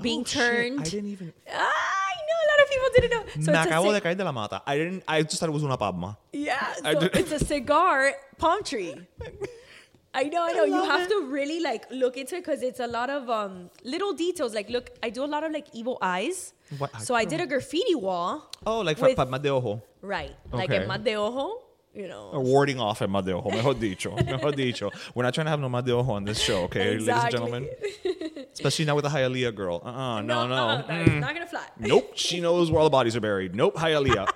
[0.00, 0.80] being Oh, shit, turned.
[0.80, 1.32] I didn't even.
[1.52, 1.93] Ah, I know a
[2.50, 3.24] lot of people didn't know.
[3.44, 4.62] So Me acabo de caer de la mata.
[4.66, 5.02] I didn't.
[5.08, 6.16] I just thought it was una palma.
[6.32, 8.94] Yeah, so it's a cigar palm tree.
[10.16, 10.62] I know, I know.
[10.64, 14.12] You have to really like look into it because it's a lot of um little
[14.12, 14.54] details.
[14.54, 16.52] Like, look, I do a lot of like evil eyes.
[16.78, 18.48] What- So I did a graffiti wall.
[18.64, 19.82] Oh, like with- palma de ojo.
[20.02, 20.84] Right, like Okay.
[20.88, 21.62] en de ojo,
[21.94, 22.30] you know.
[22.32, 23.50] Or warding off el mal de ojo.
[23.50, 24.14] Mejor dicho.
[24.16, 24.90] Mejor dicho.
[25.14, 27.30] We're not trying to have no mal de ojo on this show, okay, ladies and
[27.30, 27.68] gentlemen?
[28.52, 29.82] Especially not with the Hialeah girl.
[29.84, 30.22] Uh-uh.
[30.22, 30.54] No, no.
[30.54, 31.66] uh-uh, that is not gonna fly.
[31.78, 32.12] Nope.
[32.14, 33.54] She knows where all the bodies are buried.
[33.54, 33.74] Nope.
[33.76, 34.28] Hialeah.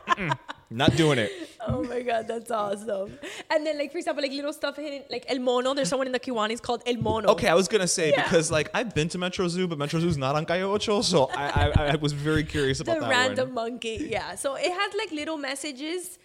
[0.70, 1.32] Not doing it.
[1.70, 3.18] Oh my god, that's awesome.
[3.50, 5.74] And then, like for example, like little stuff hidden, like El Mono.
[5.74, 7.28] There's someone in the Kiwanis called El Mono.
[7.32, 8.22] Okay, I was gonna say Yeah.
[8.22, 11.28] because like I've been to Metro Zoo, but Metro Zoo's not on Calle Ocho, so
[11.34, 13.72] I, I I was very curious about the that random one.
[13.72, 14.08] monkey.
[14.10, 14.34] Yeah.
[14.36, 16.18] So it has like little messages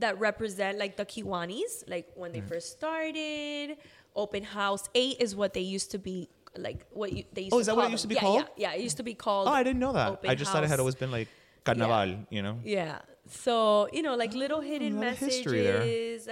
[0.00, 2.34] that represent like the Kiwanis, like when Mm.
[2.34, 3.76] they first started.
[4.16, 6.84] Open house eight is what they used to be like.
[6.90, 7.54] What you, they used to be.
[7.54, 8.44] Oh, to is that what it used to be yeah, called?
[8.56, 9.46] Yeah, yeah, it used to be called.
[9.48, 10.20] Oh, I didn't know that.
[10.26, 11.28] I just thought it had always been like
[11.64, 12.58] Carnaval, you know.
[12.64, 12.98] Yeah.
[13.28, 15.82] So you know, like little hidden lot messages, history there.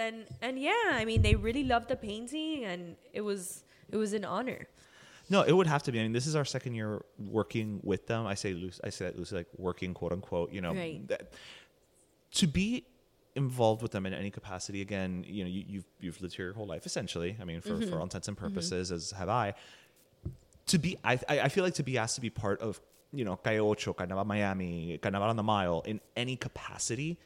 [0.06, 4.14] and and yeah, I mean, they really loved the painting, and it was it was
[4.14, 4.66] an honor.
[5.28, 6.00] No, it would have to be.
[6.00, 8.26] I mean, this is our second year working with them.
[8.26, 8.80] I say loose.
[8.82, 10.50] I say that loosely, like working, quote unquote.
[10.52, 11.06] You know, Right.
[11.08, 11.32] that-
[12.32, 12.84] to be
[13.36, 14.80] involved with them in any capacity.
[14.80, 17.36] Again, you know, you, you've you've lived here your whole life, essentially.
[17.40, 17.90] I mean, for, Mm-hmm.
[17.90, 19.54] for all intents and purposes, as have I.
[20.68, 22.80] To be, I, I I feel like to be asked to be part of,
[23.12, 27.18] you know, Calle Ocho, Carnaval Miami, Carnaval on the Mile, in any capacity.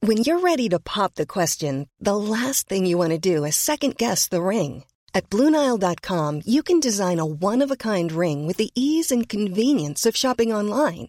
[0.00, 3.56] When you're ready to pop the question, the last thing you want to do is
[3.56, 4.84] second guess the ring.
[5.14, 9.26] At Bluenile.com, you can design a one of a kind ring with the ease and
[9.28, 11.08] convenience of shopping online.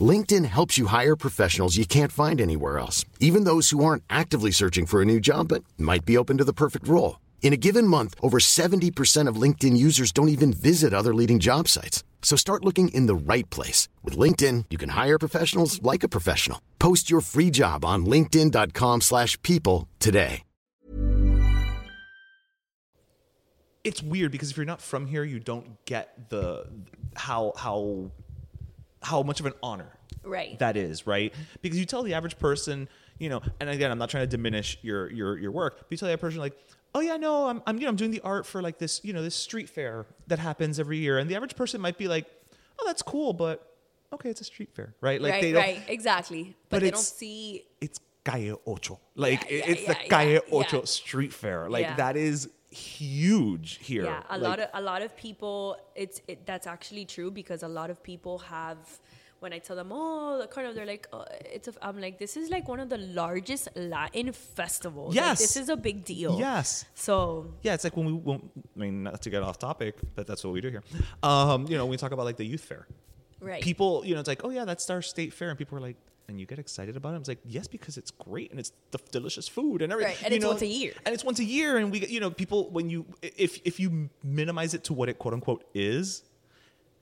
[0.00, 4.50] LinkedIn helps you hire professionals you can't find anywhere else, even those who aren't actively
[4.50, 7.20] searching for a new job but might be open to the perfect role.
[7.42, 11.68] In a given month, over 70% of LinkedIn users don't even visit other leading job
[11.68, 12.02] sites.
[12.22, 13.86] So start looking in the right place.
[14.02, 16.60] With LinkedIn, you can hire professionals like a professional.
[16.80, 20.42] Post your free job on linkedin.com/people slash people today.
[23.84, 26.66] it's weird because if you're not from here, you don't get the
[27.14, 28.10] how how
[29.04, 29.90] how much of an honor
[30.24, 30.58] Right.
[30.58, 31.32] that is, right?
[31.62, 32.88] Because you tell the average person,
[33.18, 35.96] you know, and again, I'm not trying to diminish your your your work, but you
[35.98, 36.56] tell that person like,
[36.94, 39.12] oh yeah, no, I'm I'm you know I'm doing the art for like this you
[39.12, 42.26] know this street fair that happens every year, and the average person might be like,
[42.78, 43.76] oh that's cool, but
[44.14, 45.20] okay, it's a street fair, right?
[45.20, 46.56] Like right, they don't, right, exactly.
[46.70, 47.64] But, but they don't see.
[47.82, 48.98] it's Calle Ocho.
[49.16, 50.84] Like Yeah, it- yeah, it's the Calle yeah, Ocho yeah.
[50.86, 51.68] street fair.
[51.68, 51.96] Like Yeah.
[51.96, 54.04] that is huge here.
[54.04, 55.76] Yeah, a Like, lot of a lot of people.
[55.94, 58.78] It's it, that's actually true because a lot of people have.
[59.40, 61.68] When I tell them, oh, the carnival, they're like, oh, it's.
[61.68, 65.14] A, I'm like, this is like one of the largest Latin festivals.
[65.14, 65.38] Like, Yes.
[65.38, 66.38] this is a big deal.
[66.38, 66.86] Yes.
[66.94, 68.38] So Yeah, it's like when we, when,
[68.74, 70.82] I mean, not to get off topic, but that's what we do here.
[71.22, 72.86] Um, you know, we talk about like the youth fair,
[73.40, 73.62] right.
[73.62, 75.96] people, you know, it's like, oh yeah, that's our state fair, and people are like,
[76.28, 77.18] and you get excited about it.
[77.18, 80.14] It's like, yes, because it's great and it's the delicious food and everything.
[80.14, 80.92] Right, and you it's know, once a year.
[81.04, 83.78] and it's once a year, and we, get- you know, people when you if if
[83.80, 86.22] you minimize it to what it quote unquote is,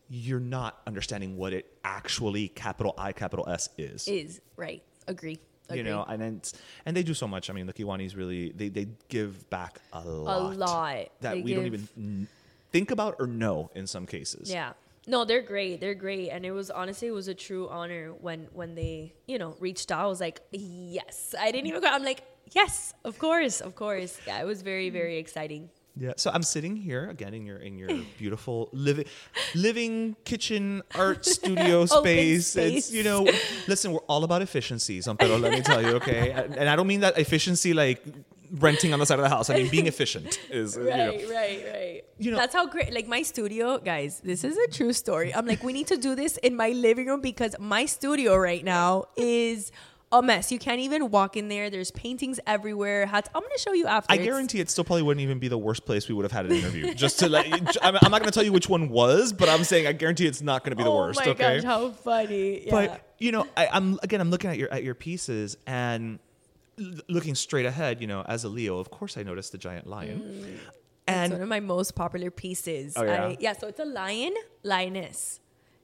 [0.09, 4.07] you're not understanding what it actually capital I capital S is.
[4.09, 4.83] is right.
[5.07, 5.39] Agree.
[5.69, 5.79] Agree.
[5.79, 6.53] you know, and then it's-
[6.85, 7.49] and they do so much.
[7.49, 11.43] I mean, the Kiwanis really they they give back a lot, a lot, that They
[11.43, 12.29] we don't even
[12.73, 14.51] think about or know in some cases.
[14.51, 14.73] Yeah.
[15.07, 15.81] No, they're great.
[15.81, 19.39] They're great, and it was honestly it was a true honor when when they you
[19.39, 20.05] know reached out.
[20.05, 21.35] I was like, yes.
[21.39, 21.81] I didn't even.
[21.81, 24.19] go I'm like, yes, of course, of course.
[24.27, 25.71] Yeah, it was very very exciting.
[25.97, 26.13] Yeah.
[26.17, 29.05] So I'm sitting here again in your in your beautiful living
[29.55, 32.57] living kitchen art studio space.
[32.57, 33.29] It's you know,
[33.67, 36.31] listen, we're all about efficiencies on Pero, let me tell you, okay?
[36.31, 38.03] And I don't mean that efficiency like
[38.53, 39.49] renting on the side of the house.
[39.51, 40.91] I mean being efficient is you know.
[40.91, 42.03] Right, right, right.
[42.19, 42.93] You know- that's how great.
[42.93, 44.21] Like my studio, guys.
[44.21, 45.35] This is a true story.
[45.35, 48.65] I'm like, we need to do this in my living room because my studio right
[48.65, 49.73] now is
[50.15, 50.53] a mess.
[50.53, 51.71] You can't even walk in there.
[51.71, 53.07] There's paintings everywhere.
[53.07, 53.31] Hats.
[53.35, 54.13] I'm gonna show you after.
[54.13, 56.33] I It's- guarantee it still probably wouldn't even be the worst place we would have
[56.33, 56.93] had an interview.
[56.93, 59.49] Just to let you, I'm, I'm not going to tell you which one was, but
[59.49, 61.19] I'm saying I guarantee it's not going to be the oh worst.
[61.25, 61.57] my okay.
[61.57, 62.67] gosh, how funny!
[62.67, 62.71] Yeah.
[62.71, 66.19] But you know, I, I'm again, I'm looking at your at your pieces and
[66.79, 68.01] l- looking straight ahead.
[68.01, 70.21] You know, as a Leo, of course, I noticed the giant lion.
[70.21, 70.55] Mm.
[70.55, 70.61] it's
[71.07, 72.95] And one of my most popular pieces.
[72.97, 73.25] Oh, yeah?
[73.25, 73.53] I, yeah.
[73.53, 75.41] So it's a lion, lioness,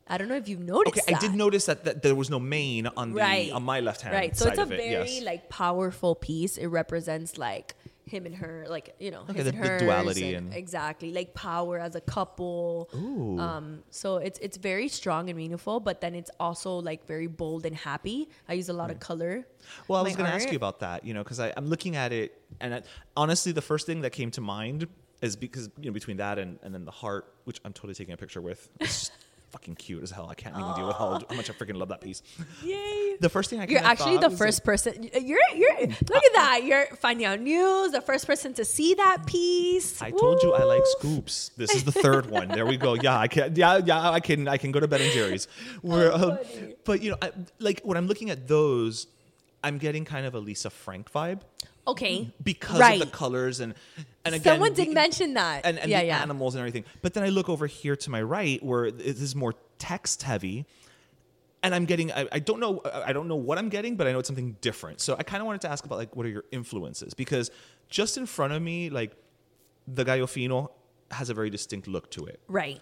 [0.09, 0.99] I don't know if you've noticed.
[0.99, 3.81] Okay, I did notice that, that there was no mane on the right on my
[3.81, 4.69] left hand right so it's a it.
[4.69, 5.23] very yes.
[5.23, 7.75] like powerful piece it represents like
[8.09, 11.13] him and her like you know Okay, his the- and the duality and, and- exactly
[11.13, 12.89] like power as a couple.
[12.95, 13.39] Ooh.
[13.39, 17.65] um so it's it's very strong and meaningful but then it's also like very bold
[17.67, 18.29] and happy.
[18.49, 19.47] I use a lot of color
[19.89, 22.13] Well, I was going to ask you about that, you know, because I'm looking at
[22.13, 22.83] it, and I,
[23.17, 24.87] honestly, the first thing that came to mind
[25.21, 28.15] is because you know between that and, and then the heart, which I'm totally taking
[28.15, 28.69] a picture with,
[29.51, 30.29] fucking cute as hell.
[30.31, 32.23] I can't even deal with how, how much I freaking love that piece.
[32.65, 33.17] Yay.
[33.21, 35.09] The first thing I You're actually the first like, person.
[35.13, 36.61] You're you're look at that.
[36.65, 37.93] You're finding out news.
[37.93, 40.01] The first person to see that piece.
[40.03, 41.51] I told you I like scoops.
[41.57, 42.49] This is the third one.
[42.49, 42.95] There we go.
[42.95, 43.55] Yeah, I can.
[43.57, 44.49] Yeah, yeah, I can.
[44.49, 45.49] I can go to Ben and Jerry's.
[45.83, 46.39] Where, um,
[46.85, 49.07] but you know, I, like when I'm looking at those,
[49.65, 51.41] I'm getting kind of a Lisa Frank vibe
[51.89, 52.31] Okay.
[52.43, 53.01] because right.
[53.01, 53.75] of the colors and
[54.25, 55.65] and again, Someone did the- mention that.
[55.65, 56.23] and, and yeah, the yeah.
[56.23, 56.85] animals and everything.
[57.03, 60.67] But then I look over here to my right where it is more text heavy.
[61.63, 64.13] And I'm getting, I, I don't know, I don't know what I'm getting, but I
[64.13, 65.01] know it's something different.
[65.01, 67.15] So I kind of wanted to ask about like, what are your influences?
[67.15, 67.51] Because
[67.89, 69.17] just in front of me, like
[69.89, 70.71] the Gallo Fino
[71.11, 72.39] has a very distinct look to it.
[72.49, 72.81] Right.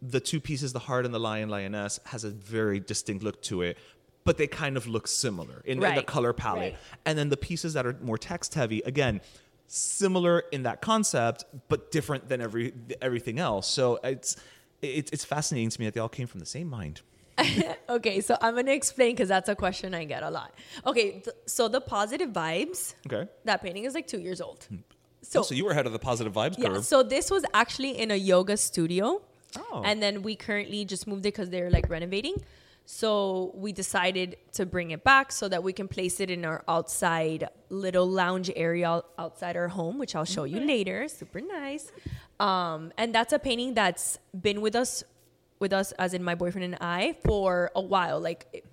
[0.00, 3.62] The two pieces, the heart and the lion lioness, has a very distinct look to
[3.62, 3.76] it.
[4.26, 6.72] But they kind of look similar in, in the color palette.
[6.74, 6.76] right.
[7.06, 9.20] And then the pieces that are more text heavy, again,
[9.66, 13.66] similar in that concept, but different than every everything else.
[13.68, 14.36] So it's
[14.82, 17.00] it's it's fascinating to me that they all came from the same mind.
[17.88, 20.52] Okay, so I'm gonna explain because that's a question I get a lot.
[20.84, 22.94] Okay, th- so the positive vibes.
[23.06, 23.30] Okay.
[23.44, 24.66] That painting is like two years old.
[24.68, 24.76] So,
[25.22, 26.84] So oh, so you were ahead of the positive vibes yeah, curve.
[26.84, 29.22] so this was actually in a yoga studio.
[29.56, 29.82] Oh.
[29.84, 32.36] And then we currently just moved it because they're like renovating.
[32.88, 36.62] So we decided to bring it back so that we can place it in our
[36.68, 41.08] outside little lounge area outside our home, which I'll show you later.
[41.08, 41.90] Super nice.
[42.38, 45.02] Um, and that's a painting that's been with us,
[45.58, 48.20] with us as in my boyfriend and I for a while.
[48.20, 48.64] Like it-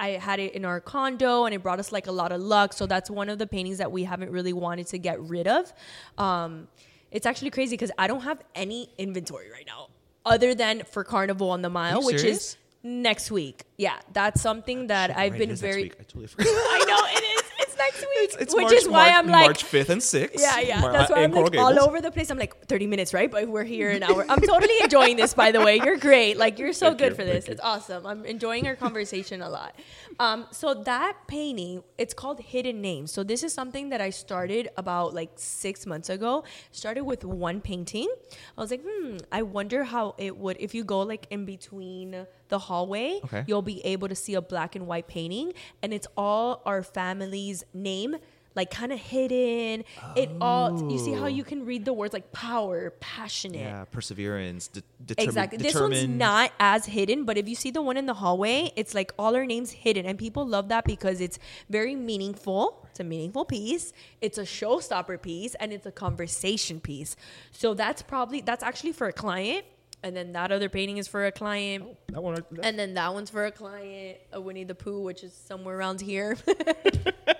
[0.00, 2.72] I had it in our condo and it brought us like a lot of luck.
[2.72, 5.72] So that's one of the paintings that we haven't really wanted to get rid of.
[6.16, 6.68] Um,
[7.10, 9.88] it's actually crazy because I don't have any inventory right now
[10.24, 12.38] other than for Carnival on the Mile, which serious?
[12.52, 13.64] is next week.
[13.76, 15.82] Yeah, that's something that I've Right, been it is next very.
[15.84, 15.96] week.
[16.00, 16.46] I totally forgot.
[16.50, 17.40] I know it is.
[17.62, 20.00] It's next week, It's, it's which March, is why March, I'm like, March 5th and
[20.00, 20.40] 6th.
[20.40, 20.80] yeah, yeah.
[20.80, 22.30] Mar- That's why in I'm like all over the place.
[22.30, 23.30] I'm like 30 minutes, right?
[23.30, 24.24] But we're here an hour.
[24.28, 25.76] I'm totally enjoying this, by the way.
[25.76, 26.36] You're great.
[26.38, 27.46] Like you're so Thank good you, for thank this.
[27.48, 27.52] you.
[27.52, 28.06] It's awesome.
[28.06, 29.74] I'm enjoying our conversation a lot.
[30.18, 33.12] Um, so that painting, it's called Hidden Names.
[33.12, 36.44] So this is something that I started about like six months ago.
[36.72, 38.08] Started with one painting.
[38.56, 42.26] I was like, hmm, I wonder how it would if you go like in between
[42.50, 43.20] the hallway.
[43.24, 43.44] Okay.
[43.46, 47.64] You'll be able to see a black and white painting, and it's all our family's
[47.72, 48.16] name.
[48.56, 49.84] Like kind of hidden.
[50.16, 51.48] It all you see how you oh.
[51.48, 55.58] can read the words like power, passionate, Yeah, perseverance, de- determin- Exactly.
[55.58, 58.92] This one's not as hidden, but if you see the one in the hallway, it's
[58.92, 60.04] like all our names hidden.
[60.04, 61.38] And people love that because it's
[61.70, 62.88] very meaningful.
[62.90, 63.92] It's a meaningful piece.
[64.20, 67.14] It's a showstopper piece and it's a conversation piece.
[67.52, 69.64] So that's probably that's actually for a client.
[70.02, 71.84] And then that other painting is for a client.
[71.84, 75.22] Oh, that one, And then that one's for a client, a Winnie the Pooh, which
[75.22, 76.36] is somewhere around here.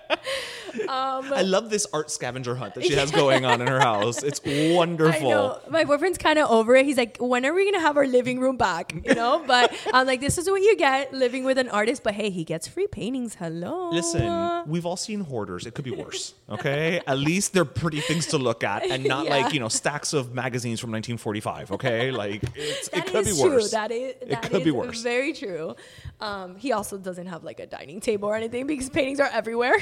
[0.88, 4.22] I love this art scavenger hunt that she has going on in her house.
[4.22, 5.30] It's I wonderful.
[5.30, 5.61] know.
[5.70, 6.87] My boyfriend's kind of over it.
[6.87, 8.92] He's like, when are we going to have our living room back?
[9.04, 9.42] You know?
[9.46, 12.02] But I'm like, this is what you get living with an artist.
[12.02, 13.35] But hey, he gets free paintings.
[13.35, 13.90] Hello.
[13.90, 15.66] Listen, we've all seen hoarders.
[15.66, 16.35] It could be worse.
[16.48, 19.37] Okay, at least they're pretty things to look at, and not Yeah.
[19.37, 21.72] like you know stacks of magazines from 1945.
[21.72, 23.50] Okay, like it's, it could be is true.
[23.50, 23.70] worse.
[23.70, 25.02] That is, it that could be worse.
[25.02, 25.74] Very true.
[26.20, 29.76] Um, he also doesn't have like a dining table or anything because paintings are everywhere.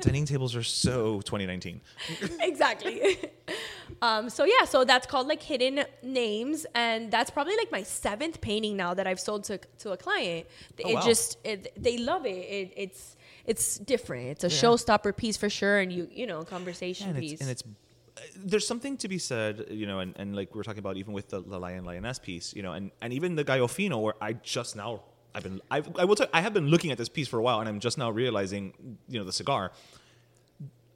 [0.00, 1.80] Dining tables are so 2019.
[2.40, 3.16] exactly.
[4.02, 8.40] um, so yeah, so that's called like hidden names, and that's probably like my seventh
[8.40, 10.46] painting now that I've sold to to a client.
[10.84, 11.00] Oh, it wow.
[11.02, 12.30] just it, they love it.
[12.30, 12.72] it.
[12.76, 14.28] It's it's different.
[14.28, 17.32] It's a showstopper piece for sure, and you you know conversation and piece.
[17.32, 20.58] it's, and it's uh, there's something to be said, you know, and, and like we
[20.58, 23.36] were talking about even with the, the lion lioness piece, you know, and, and even
[23.36, 25.02] the Gallo Fino, where I just now
[25.34, 27.42] I've been I've, I will tell I have been looking at this piece for a
[27.42, 29.72] while, and I'm just now realizing, you know, the cigar.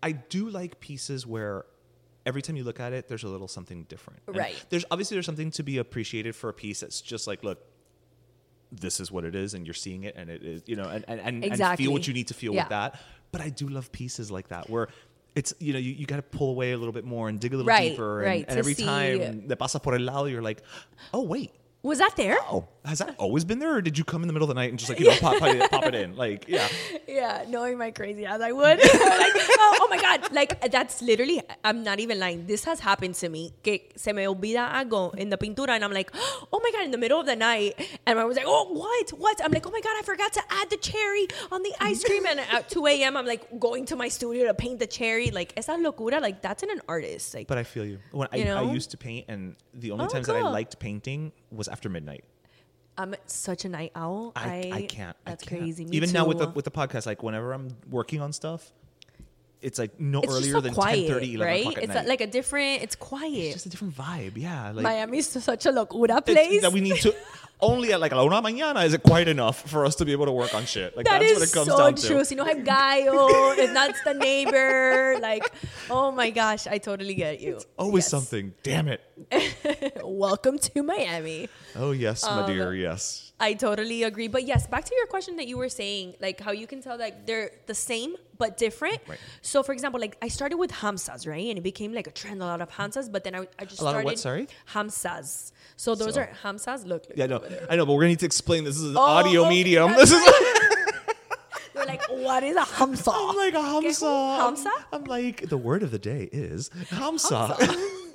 [0.02, 1.64] I do like pieces where
[2.24, 4.20] every time you look at it, there's a little something different.
[4.26, 4.64] And Right.
[4.70, 7.60] There's obviously there's something to be appreciated for a piece that's just like, look,
[8.72, 11.04] this is what it is, and you're seeing it, and it is, you know, and
[11.08, 11.84] and, and, and Exactly.
[11.84, 12.62] feel what you need to feel Yeah.
[12.64, 13.00] with that.
[13.32, 14.88] But I do love pieces like that where
[15.36, 17.52] it's you know you, you got to pull away a little bit more and dig
[17.54, 20.24] a little Right, deeper, and, right, and every see- time the pasa por el lado,
[20.26, 20.62] you're like,
[21.14, 22.38] oh wait, was that there?
[22.50, 24.60] oh has that always been there, or did you come in the middle of the
[24.60, 26.16] night and just like you know pop, pop, it, pop it in?
[26.16, 26.68] Like yeah,
[27.08, 28.78] Yeah, knowing my crazy ass, I would.
[28.78, 31.42] like, oh, oh my god, like that's literally.
[31.64, 32.46] I'm not even lying.
[32.46, 33.52] This has happened to me.
[33.62, 36.10] Que se me olvida algo in the pintura, and I'm like,
[36.52, 37.74] oh my god, in the middle of the night,
[38.06, 39.40] and I was like, oh what, what?
[39.44, 42.26] I'm like, oh my god, I forgot to add the cherry on the ice cream,
[42.26, 43.16] and at 2 a.m.
[43.16, 45.30] I'm like going to my studio to paint the cherry.
[45.30, 47.34] Like, esa locura, like that's in an artist.
[47.34, 47.98] Like, but I feel you.
[48.12, 48.72] When I, You I know?
[48.72, 52.24] used to paint, and the only Oh, times that I liked painting was after midnight.
[52.98, 54.32] I'm such a night owl.
[54.36, 55.16] I, I can't.
[55.26, 55.60] I That's can't.
[55.62, 55.84] crazy.
[55.84, 58.72] Me Even now with the with the podcast, like whenever I'm working on stuff,
[59.66, 61.78] it's like no it's earlier so than quiet, 10, 30, 11 right?
[61.82, 62.82] It's a, like a different.
[62.84, 63.32] It's quiet.
[63.34, 64.34] it's just a different vibe.
[64.36, 66.62] Yeah, like Miami's such a locura it's- place.
[66.62, 67.12] that we need to.
[67.58, 70.26] Only at like la una mañana is it quite enough for us to be able
[70.26, 70.94] to work on shit.
[70.96, 72.18] Like That that's what it comes so down true.
[72.18, 72.24] to.
[72.26, 75.16] Si no hay gallo, if that's the neighbor.
[75.20, 75.50] Like,
[75.90, 77.58] oh my gosh, I totally get you.
[77.78, 78.10] Always Yes.
[78.10, 78.52] something.
[78.62, 79.00] Damn it.
[80.04, 81.48] Welcome to Miami.
[81.74, 82.74] Oh yes, Um, my dear.
[82.74, 83.25] Yes.
[83.38, 84.28] I totally agree.
[84.28, 86.98] But yes, back to your question that you were saying, like how you can tell
[86.98, 88.98] like they're the same but different.
[89.06, 89.18] Right.
[89.42, 91.46] So for example, like I started with hamsas, right?
[91.46, 93.80] And it became like a trend, a lot of hamsas, but then I, I just
[93.80, 94.48] A lot of started what, sorry?
[94.72, 95.52] Hamsas.
[95.76, 96.86] So those So- are hamsas.
[96.86, 97.42] Look, look Yeah, no.
[97.68, 98.64] I know, but we're gonna need to explain.
[98.64, 99.92] This this is an Oh, audio okay, medium.
[99.92, 100.24] This is.
[101.74, 103.12] They're like, what is a hamsa?
[103.14, 104.38] I'm like a ¿Qué es hamsa.
[104.40, 104.70] hamsa?
[104.94, 107.54] I'm like the word of the day is hamsa.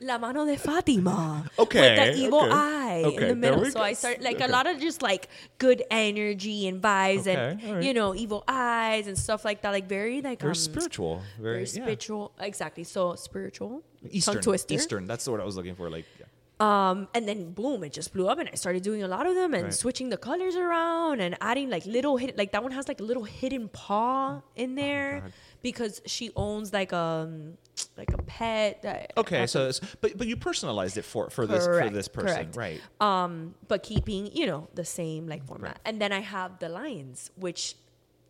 [0.00, 1.44] La mano de Fatima.
[1.58, 2.50] Okay, With the evil okay.
[2.52, 3.64] eye Okay, in the middle.
[3.64, 3.82] So go.
[3.82, 5.28] I started like a lot of just like
[5.58, 7.82] good energy and vibes and Okay, right.
[7.82, 9.70] you know evil eyes and stuff like that.
[9.70, 11.22] Like very like Very um, spiritual.
[11.40, 11.82] Very, very yeah.
[11.82, 12.32] spiritual.
[12.38, 12.84] Exactly.
[12.84, 13.82] So spiritual.
[14.10, 14.42] Eastern.
[14.68, 15.06] Eastern.
[15.06, 15.88] That's what I was looking for.
[15.90, 16.26] Like, yeah.
[16.58, 19.34] Um, and then boom, it just blew up, and I started doing a lot of
[19.34, 19.74] them and Right.
[19.74, 23.02] switching the colors around and adding like little hit, like that one has like a
[23.02, 25.30] little hidden paw in there Oh
[25.62, 27.58] because she owns like um
[27.96, 29.12] like a pet.
[29.16, 32.56] Okay, so it's, but but you personalized it for for this for this person, correct.
[32.56, 32.80] right?
[33.00, 35.80] um, but keeping you know the same like format.
[35.84, 37.76] And then I have the lions, which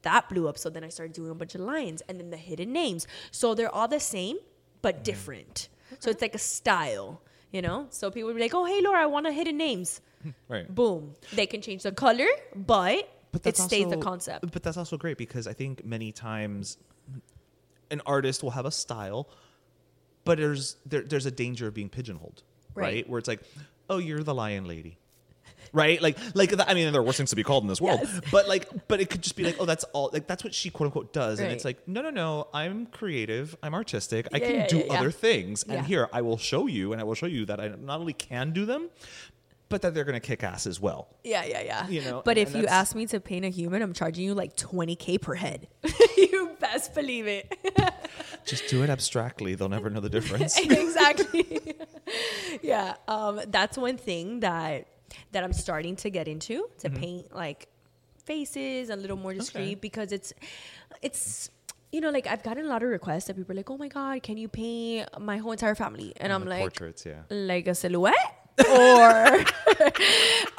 [0.03, 0.59] that blew up.
[0.59, 3.07] So then I started doing a bunch of lions, and then the hidden names.
[3.31, 4.39] So they're all the same
[4.83, 5.69] but different.
[5.99, 7.87] So it's like a style, you know.
[7.91, 10.01] So people would be like, "Oh, hey, Laura, I want a hidden names."
[10.49, 10.67] Right.
[10.75, 12.27] Boom, they can change the color,
[12.57, 14.51] but, But it stays the concept.
[14.51, 16.79] But that's also great because I think many times
[17.93, 19.29] an artist will have a style,
[20.27, 22.43] but there's there, there's a danger of being pigeonholed,
[22.75, 22.85] right.
[22.85, 23.09] Right.
[23.09, 23.41] Where it's like,
[23.89, 24.99] oh, you're the lion lady.
[25.73, 28.01] Right, like, like I mean, there are worse things to be called in this world,
[28.03, 28.21] Yes.
[28.31, 30.71] but like, but it could just be like, oh, that's all, like that's what she
[30.71, 34.47] quote unquote does, and it's like, no, no, no, I'm creative, I'm artistic, I Yeah,
[34.47, 34.93] can yeah, do yeah.
[34.95, 37.69] other things, and here I will show you, and I will show you that I
[37.69, 38.91] not only can do them,
[39.69, 41.09] but that they're gonna kick ass as well.
[41.25, 41.89] Yeah, yeah, yeah.
[41.89, 44.35] You know, but and if you ask me to paint a human, I'm charging you
[44.35, 45.69] like 20k per head.
[46.17, 47.53] you best believe it.
[48.45, 50.59] Just do it abstractly; they'll never know the difference.
[50.59, 51.77] exactly.
[52.63, 54.87] yeah, um, that's one thing that
[55.33, 57.69] that I'm starting to get into to paint like
[58.25, 59.71] faces a little more discreet Mm-hmm.
[59.71, 59.75] Okay.
[59.77, 60.33] because it's
[61.03, 61.51] it's
[61.93, 63.89] you know like I've gotten a lot of requests that people are like, oh my
[63.89, 66.13] god, can you paint my whole entire family?
[66.19, 67.23] And I'm like, portraits, yeah.
[67.31, 68.46] like a silhouette.
[68.71, 69.45] Or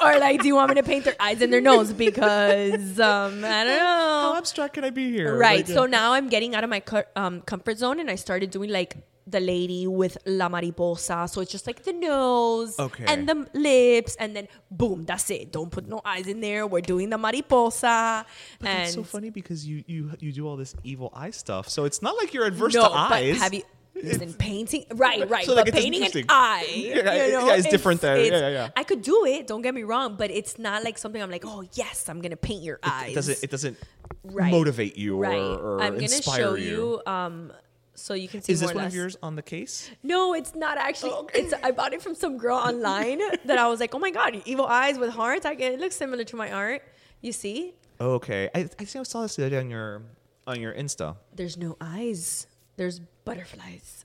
[0.00, 3.44] or like do you want me to paint their eyes and their nose because um
[3.44, 5.36] i don't know How abstract can I be here?
[5.36, 5.66] Right.
[5.66, 6.82] Like, so uh, now I'm getting out of my
[7.16, 11.26] um, comfort zone and I started doing like the lady with la mariposa.
[11.28, 13.04] So it's just like the nose Okay.
[13.06, 15.52] and the lips, and then boom, that's it.
[15.52, 16.66] Don't put no eyes in there.
[16.66, 18.24] We're doing the mariposa.
[18.60, 21.68] But and that's so funny because you you you do all this evil eye stuff.
[21.68, 23.38] So it's not like you're adverse no, to but eyes.
[23.38, 23.62] have you?
[24.02, 25.44] Listen, painting, right, right.
[25.44, 28.16] So, like, but it's painting an eye, Yeah, you know, yeah, it's different there.
[28.18, 28.68] Yeah, it's- yeah, yeah.
[28.76, 29.46] I could do it.
[29.46, 32.36] Don't get me wrong, but it's not like something I'm like, oh yes, I'm gonna
[32.36, 33.12] paint your eyes.
[33.12, 33.76] it doesn't it doesn't
[34.24, 34.50] Right.
[34.50, 35.36] motivate you or, right.
[35.38, 37.00] or I'm gonna inspire show you.
[37.06, 37.52] you, um,
[37.94, 38.52] so you can see.
[38.52, 39.90] Is this one of yours on the case?
[40.02, 41.10] No, it's not actually.
[41.12, 44.10] Oh, It's I bought it from some girl online that I was like, oh my
[44.10, 45.44] god, evil eyes with hearts.
[45.44, 46.82] I get it looks similar to my art.
[47.20, 50.02] You see, Okay, I I think I saw this the other day on your
[50.46, 51.16] on your Insta.
[51.34, 52.46] there's no eyes.
[52.76, 54.04] There's butterflies.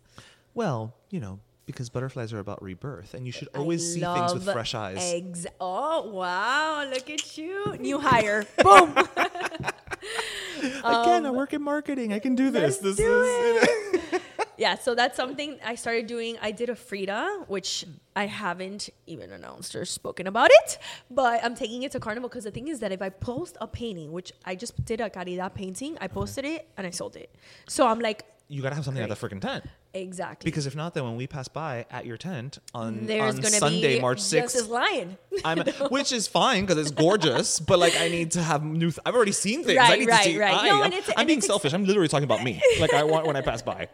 [0.53, 4.33] Well, you know, because butterflies are about rebirth, and you should I always see things
[4.33, 4.97] with fresh eyes.
[5.13, 5.47] Eggs.
[5.59, 8.45] oh wow, look at you, new hire.
[8.61, 8.95] Boom.
[10.83, 12.13] Again, I work in marketing.
[12.13, 12.79] I can do this.
[12.79, 14.21] Um, this do is
[14.57, 16.37] yeah, so that's something I started doing.
[16.41, 20.77] I did a Frida, which I haven't even announced or spoken about it,
[21.09, 23.67] but I'm taking it to Carnival because the thing is that if I post a
[23.67, 27.33] painting, which I just did a Caridad painting, I posted it and I sold it.
[27.67, 29.65] So I'm like, you gotta have something at the freaking tent.
[29.93, 30.45] exactly.
[30.49, 33.55] Because if not, then when we pass by at your tent on, there's on gonna
[33.57, 35.17] Sunday, be March sixth, this lion.
[35.43, 38.91] I'm, which is fine because it's gorgeous, but like I need to have new.
[38.91, 39.79] Th- I've already seen things.
[39.81, 40.39] I need right, to see.
[40.39, 40.53] right.
[40.55, 41.73] I, No, and it's- I'm and being it's selfish.
[41.73, 42.61] I'm literally talking about me.
[42.79, 43.89] Like I want when I pass by.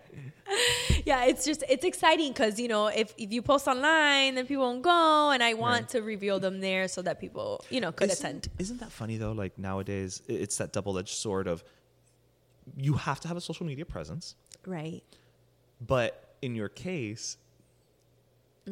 [1.06, 4.64] yeah, it's just it's exciting because you know if if you post online, then people
[4.64, 8.10] won't go, and I want to reveal them there so that people you know could
[8.12, 8.50] Isn't- attend.
[8.58, 9.32] Isn't that funny though?
[9.32, 11.64] Like nowadays, it's that double-edged sword of
[12.78, 14.36] you have to have a social media presence,
[14.66, 15.04] Right.
[15.82, 17.38] but in your case,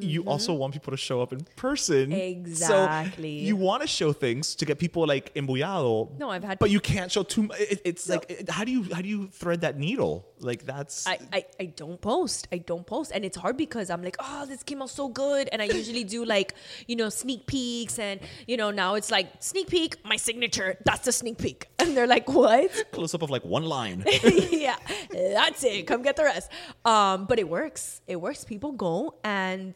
[0.02, 2.12] you also want people to show up in person.
[2.14, 3.40] Exactly.
[3.42, 6.18] So you want to show things to get people like embullado.
[6.18, 7.44] No, I've had- but you can't show too.
[7.44, 10.26] mu- It, it's like it- how do you how do you thread that needle?
[10.40, 12.48] Like that's I, I, I don't post.
[12.52, 13.12] I don't post.
[13.14, 15.50] And it's hard because I'm like, oh, this came out so good.
[15.52, 16.54] And I usually do like,
[16.88, 17.98] you know, sneak peeks.
[18.00, 20.78] And, you know, now it's like, sneak peek, my signature.
[20.86, 21.68] That's the sneak peek.
[21.80, 22.70] And they're like, what?
[22.92, 24.04] close up of like one line.
[24.52, 24.76] yeah,
[25.12, 25.88] that's it.
[25.88, 26.52] Come get the rest.
[26.84, 28.02] Um, but it works.
[28.08, 28.44] It works.
[28.44, 29.16] People go.
[29.24, 29.74] And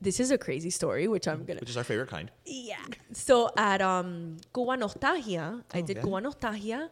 [0.00, 1.54] this is a crazy story, which I'm to.
[1.54, 2.30] which is our favorite kind.
[2.44, 2.76] Yeah.
[3.12, 6.02] So at um Cuba Nostalgia, I did yeah.
[6.02, 6.90] Cuba Nostalgia.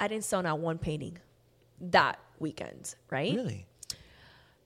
[0.00, 1.18] I didn't sell not one painting
[1.80, 3.34] that weekend, right?
[3.34, 3.66] Really?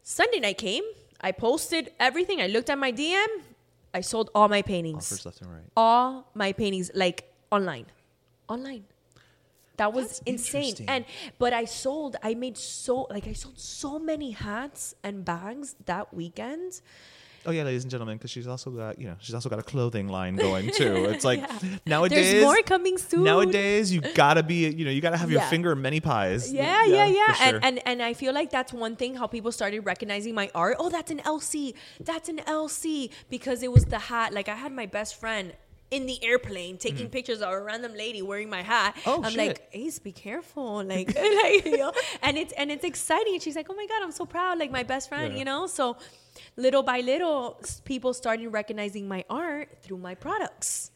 [0.03, 0.85] Sunday night came.
[1.21, 2.41] I posted everything.
[2.41, 3.27] I looked at my DM.
[3.93, 5.13] I sold all my paintings.
[5.13, 5.65] Offers left and right.
[5.77, 7.87] All my paintings, like online,
[8.49, 8.85] online.
[9.77, 10.21] That was That's
[10.53, 10.75] insane.
[10.89, 11.05] And
[11.39, 12.17] but I sold.
[12.23, 16.81] I made so like I sold so many hats and bags that weekend.
[17.49, 19.63] Oh yeah, ladies and gentlemen, because she's also got you know she's also got a
[19.63, 21.05] clothing line going too.
[21.15, 21.41] It's like
[21.87, 23.23] nowadays There's more coming soon.
[23.23, 25.49] Nowadays, you gotta be you know you gotta have your Yeah.
[25.49, 26.53] finger in many pies.
[26.53, 27.27] Yeah, yeah, yeah.
[27.29, 27.47] for sure.
[27.57, 30.75] And, and and I feel like that's one thing how people started recognizing my art.
[30.81, 31.75] Oh, that's an LC.
[32.01, 34.33] That's an LC because it was the hat.
[34.33, 35.53] Like I had my best friend
[35.91, 37.13] in the airplane taking mm.
[37.13, 38.97] pictures of a random lady wearing my hat.
[39.07, 39.47] Oh, I'm shit.
[39.49, 40.67] like, Ace, be careful.
[40.87, 43.35] Like, like you know, and it's and it's exciting.
[43.35, 45.39] And she's like, Oh my God, I'm so proud, like my best friend, Yeah.
[45.39, 45.67] you know?
[45.67, 45.97] So
[46.57, 50.91] little by little, people started recognizing my art through my products.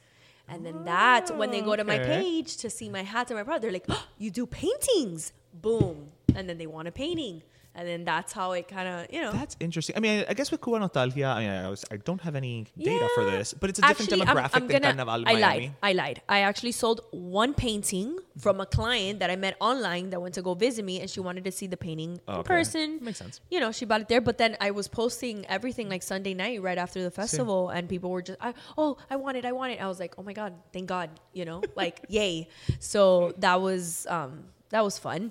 [0.49, 3.45] And then that's when they go to my page to see my hats and my
[3.45, 3.63] product.
[3.63, 5.33] They're like, oh, you do paintings.
[5.55, 6.09] Boom.
[6.35, 7.43] And then they want a painting.
[7.73, 9.31] And then that's how it kind of, you know.
[9.33, 9.97] That's interesting.
[9.97, 12.67] I mean, I guess with Cuba Nostalgia, I, mean, I, was, I don't have any
[12.77, 15.35] data for this, but it's a different Actually, I'm- demographic I'm than gonna- Carnaval I
[15.35, 15.41] Miami.
[15.41, 15.73] lied.
[15.83, 16.23] I lied.
[16.29, 20.43] I actually sold one painting from a client that I met online that went to
[20.43, 22.99] go visit me, and she wanted to see the painting in person.
[23.03, 23.41] Makes sense.
[23.51, 24.21] You know, she bought it there.
[24.21, 28.11] But then I was posting everything like Sunday night right after the festival, and people
[28.11, 29.45] were just, I, "Oh, I want it.
[29.45, 32.49] I want it." I was like, "Oh my god, thank God!" You know, like yay.
[32.81, 35.31] So that was um, that was fun.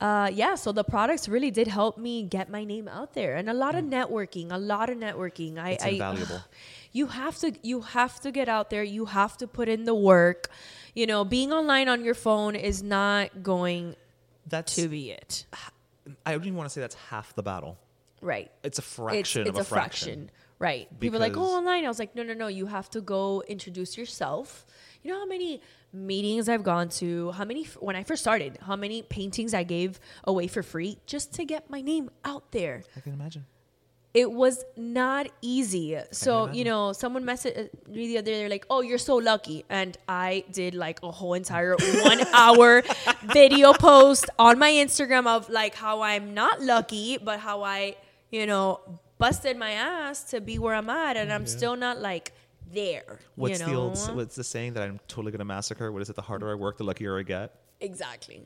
[0.00, 3.50] Uh, yeah, so the products really did help me get my name out there, and
[3.50, 5.58] a lot of networking, a lot of networking.
[5.58, 5.74] I, Mm.
[5.74, 6.40] It's I invaluable.
[6.92, 9.94] you have to you have to get out there you have to put in the
[9.94, 10.48] work
[10.92, 13.94] you know being online on your phone is not going
[14.48, 15.46] That's to be it
[16.26, 17.78] I don't even want to say that's half the battle.
[18.20, 20.30] right It's a fraction it's of a fraction.
[20.58, 23.00] right people are like oh online i was like no no no you have to
[23.00, 24.66] go introduce yourself
[25.04, 25.62] you know how many
[25.92, 29.98] meetings i've gone to how many when i first started how many paintings i gave
[30.24, 33.44] away for free just to get my name out there I can imagine.
[34.12, 35.96] it was not easy.
[36.10, 39.16] So, you know, someone messaged uh, me the other day, they're like, oh, you're so
[39.16, 39.64] lucky.
[39.68, 42.82] And I did like a whole entire one hour
[43.22, 47.94] video post on my Instagram of like how I'm not lucky, but how I,
[48.30, 48.80] you know,
[49.18, 51.16] busted my ass to be where I'm at.
[51.16, 52.32] And I'm still not like
[52.72, 53.18] there.
[53.36, 53.98] What's you the old?
[54.14, 55.90] What's the saying that I'm totally gonna massacre?
[55.92, 56.16] What is it?
[56.16, 57.54] The harder I work, the luckier I get.
[57.80, 58.42] Exactly.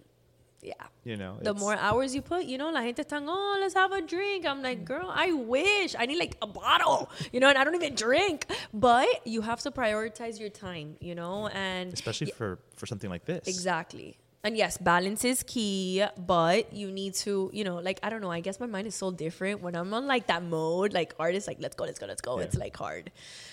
[0.63, 0.73] Yeah.
[1.05, 3.93] You know, The more hours you put, you know, la gente están, oh, let's have
[3.93, 4.47] a drink.
[4.47, 5.95] I'm like, girl, I wish.
[5.99, 8.47] I need like a bottle, you know, and I don't even drink.
[8.73, 13.27] But you have to prioritize your time, you know, and especially for for something like
[13.27, 13.47] this.
[13.47, 14.17] exactly.
[14.45, 18.31] And yes, balance is key, but you need to, you know, like I don't know.
[18.31, 21.49] I guess my mind is so different when I'm on like that mode, like artists,
[21.49, 22.39] like let's go, let's go, let's go.
[22.41, 23.11] It's like hard.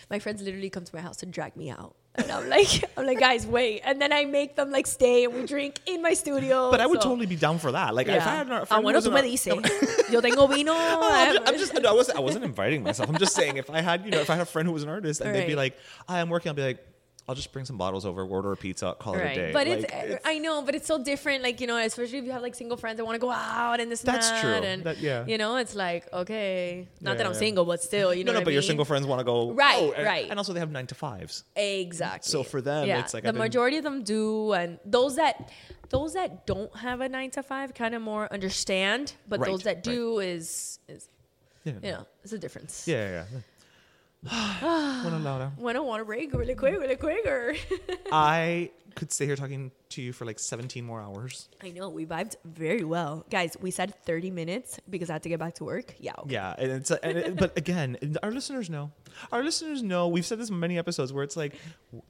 [0.09, 3.05] My friends literally come to my house to drag me out, and I'm like, I'm
[3.05, 6.13] like, guys, wait, and then I make them like stay and we drink in my
[6.13, 6.69] studio.
[6.69, 7.95] But I would so- totally be down for that.
[7.95, 10.11] Like if I had a friend who bueno, was tú an me dices.
[10.11, 10.73] Yo tengo vino.
[10.75, 13.07] Oh, I'm just, I'm just no, I wasn't I wasn't inviting myself.
[13.07, 14.83] I'm just saying if I had you know if I had a friend who was
[14.83, 15.77] an artist and they'd be like,
[16.09, 16.85] I'm working," I'll be like,
[17.31, 19.83] "I'll just bring some bottles over, order a pizza, call it a day." But Like,
[19.83, 21.39] uh, it's, I know, but it's so different.
[21.47, 23.79] Like, you know, especially if you have like single friends that want to go out
[23.81, 24.41] and this and That's that.
[24.41, 24.51] true.
[24.69, 25.25] And, That- yeah.
[25.25, 26.87] You know, it's like, okay.
[26.99, 27.39] Not Yeah, that I'm yeah.
[27.39, 29.23] single, but still, you know no, no, what but I your single friends want to
[29.33, 30.27] go Right, oh, and, right.
[30.29, 31.43] and also they have nine to fives.
[31.55, 32.29] Exactly.
[32.29, 35.15] So for them, yeah, it's like the I've been- majority of them do, and those
[35.15, 35.49] that
[35.89, 39.63] those that don't have a nine to five kind of more understand, but Right, those
[39.63, 39.83] that right.
[39.83, 41.07] do is is
[41.65, 42.87] Yeah, you know, it's a difference.
[42.87, 43.39] Yeah, yeah, yeah.
[44.23, 47.55] Bueno, Laura, When I want to break really quick, really quick, or
[48.11, 51.49] I could stay here talking to you for like 17 more hours.
[51.63, 53.57] I know we vibed very well, guys.
[53.59, 55.95] We said 30 minutes because I had to get back to work.
[55.99, 56.13] Yeah.
[56.19, 56.33] okay.
[56.33, 58.91] Yeah, and it's and it, but again, our listeners know.
[59.31, 60.07] Our listeners know.
[60.07, 61.55] We've said this in many episodes where it's like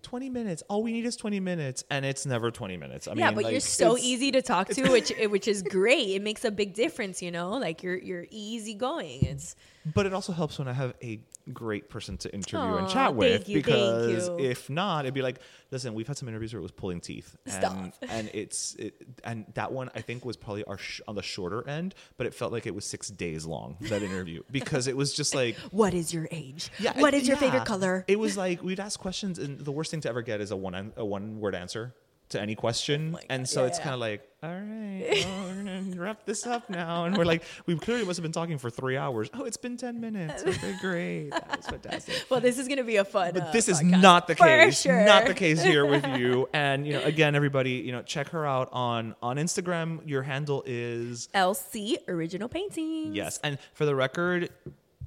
[0.03, 0.63] 20 minutes.
[0.69, 3.07] All we need is 20 minutes, and it's never 20 minutes.
[3.07, 5.47] I mean, yeah, mean, but like, you're so easy to talk to, which eh, which
[5.47, 6.09] is great.
[6.09, 7.51] It makes a big difference, you know.
[7.51, 9.23] Like you're you're easy going.
[9.23, 9.55] It's
[9.93, 11.21] But it also helps when I have a
[11.51, 14.39] great person to interview and chat with thank you, thank because you.
[14.39, 15.39] if not, it'd be like,
[15.71, 17.93] listen, we've had some interviews where it was pulling teeth, and Stop.
[18.09, 21.67] and it's it, and that one I think was probably our sh- on the shorter
[21.67, 25.13] end, but it felt like it was six days long that interview because it was
[25.13, 25.55] just like.
[25.71, 26.71] what is your age?
[26.79, 28.05] Yeah, What is your favorite color?
[28.07, 30.55] It was like we'd ask questions, and the worst thing to ever get is a
[30.57, 31.93] one a one word answer
[32.31, 33.83] to any question, and so Yeah, it's yeah.
[33.83, 37.43] kind of like, all right, well, we're gonna wrap this up now, and we're like,
[37.67, 39.29] we clearly must have been talking for three hours.
[39.33, 40.43] Oh, it's been ten minutes.
[40.47, 42.25] Okay, great, that was fantastic.
[42.29, 43.31] well, this is gonna be a fun.
[43.33, 44.01] But uh, this is podcast.
[44.01, 44.81] not the case.
[44.81, 45.05] sure.
[45.05, 46.49] Not the case here with you.
[46.53, 50.01] And you know, again, everybody, you know, check her out on on Instagram.
[50.07, 53.15] Your handle is LC original paintings.
[53.15, 54.49] Yes, and for the record,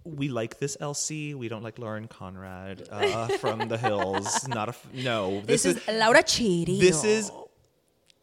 [0.05, 1.35] we like this LC.
[1.35, 4.47] We don't like Lauren Conrad uh, from the Hills.
[4.49, 5.41] Not a f- no.
[5.41, 6.79] This, is, Laura Chiri.
[6.79, 7.31] this is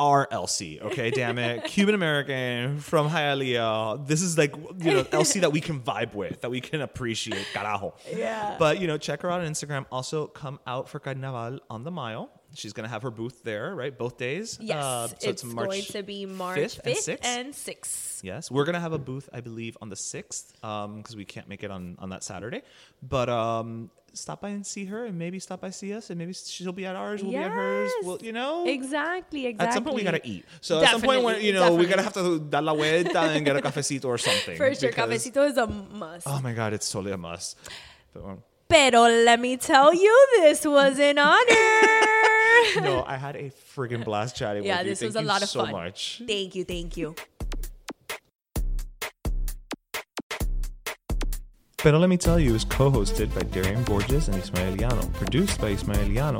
[0.02, 0.82] our LC.
[0.82, 4.06] Okay, damn it, Cuban American from Hialeah.
[4.08, 7.46] This is like you know LC that we can vibe with, that we can appreciate.
[7.54, 7.94] Carajo.
[8.16, 8.56] Yeah.
[8.58, 9.86] But you know, check her out on Instagram.
[9.92, 12.30] Also, come out for Carnaval on the Mile.
[12.54, 13.95] She's gonna have her booth there, right?
[13.97, 14.58] Both days.
[14.62, 17.26] Yes, Uh, so it's, it's going to be March 5th 5th, and 6th.
[17.26, 18.24] and 6th.
[18.24, 21.64] Yes, we're gonna have a booth, I believe, on the sixth, because we can't make
[21.64, 22.62] it on on that Saturday.
[23.02, 26.34] But um, stop by and see her, and maybe stop by see us, and maybe
[26.34, 27.91] she'll be at ours, we'll be at hers.
[27.95, 28.06] Yes.
[28.06, 29.68] Well, you know, Exactly, exactly.
[29.68, 30.45] At some point, we gotta eat.
[30.60, 33.20] So at some point, when Definitely, you know, we gotta have to dar la vuelta
[33.22, 34.58] and get a cafecito or something.
[34.58, 36.28] For sure, cafecito is a must.
[36.28, 37.58] Oh my god, it's totally a must.
[38.14, 41.99] But, um, Pero let me tell you, this was an honor.
[42.82, 44.89] no, I had a friggin' blast chatting yeah, with you.
[44.89, 45.72] Yeah, this Thank was a lot of so fun.
[45.72, 46.22] much.
[46.26, 47.16] Thank you, thank you.
[51.78, 56.39] Pero Let Me Tell You is co-hosted by Darian Borges and Ismaeliano, produced by Ismaeliano,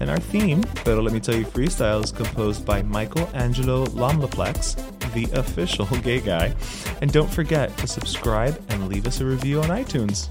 [0.00, 4.76] and our theme, Pero Let Me Tell You Freestyle, is composed by Michael Angelo Lomlaplex,
[5.12, 6.54] the official gay guy.
[7.02, 10.30] And don't forget to subscribe and leave us a review on iTunes.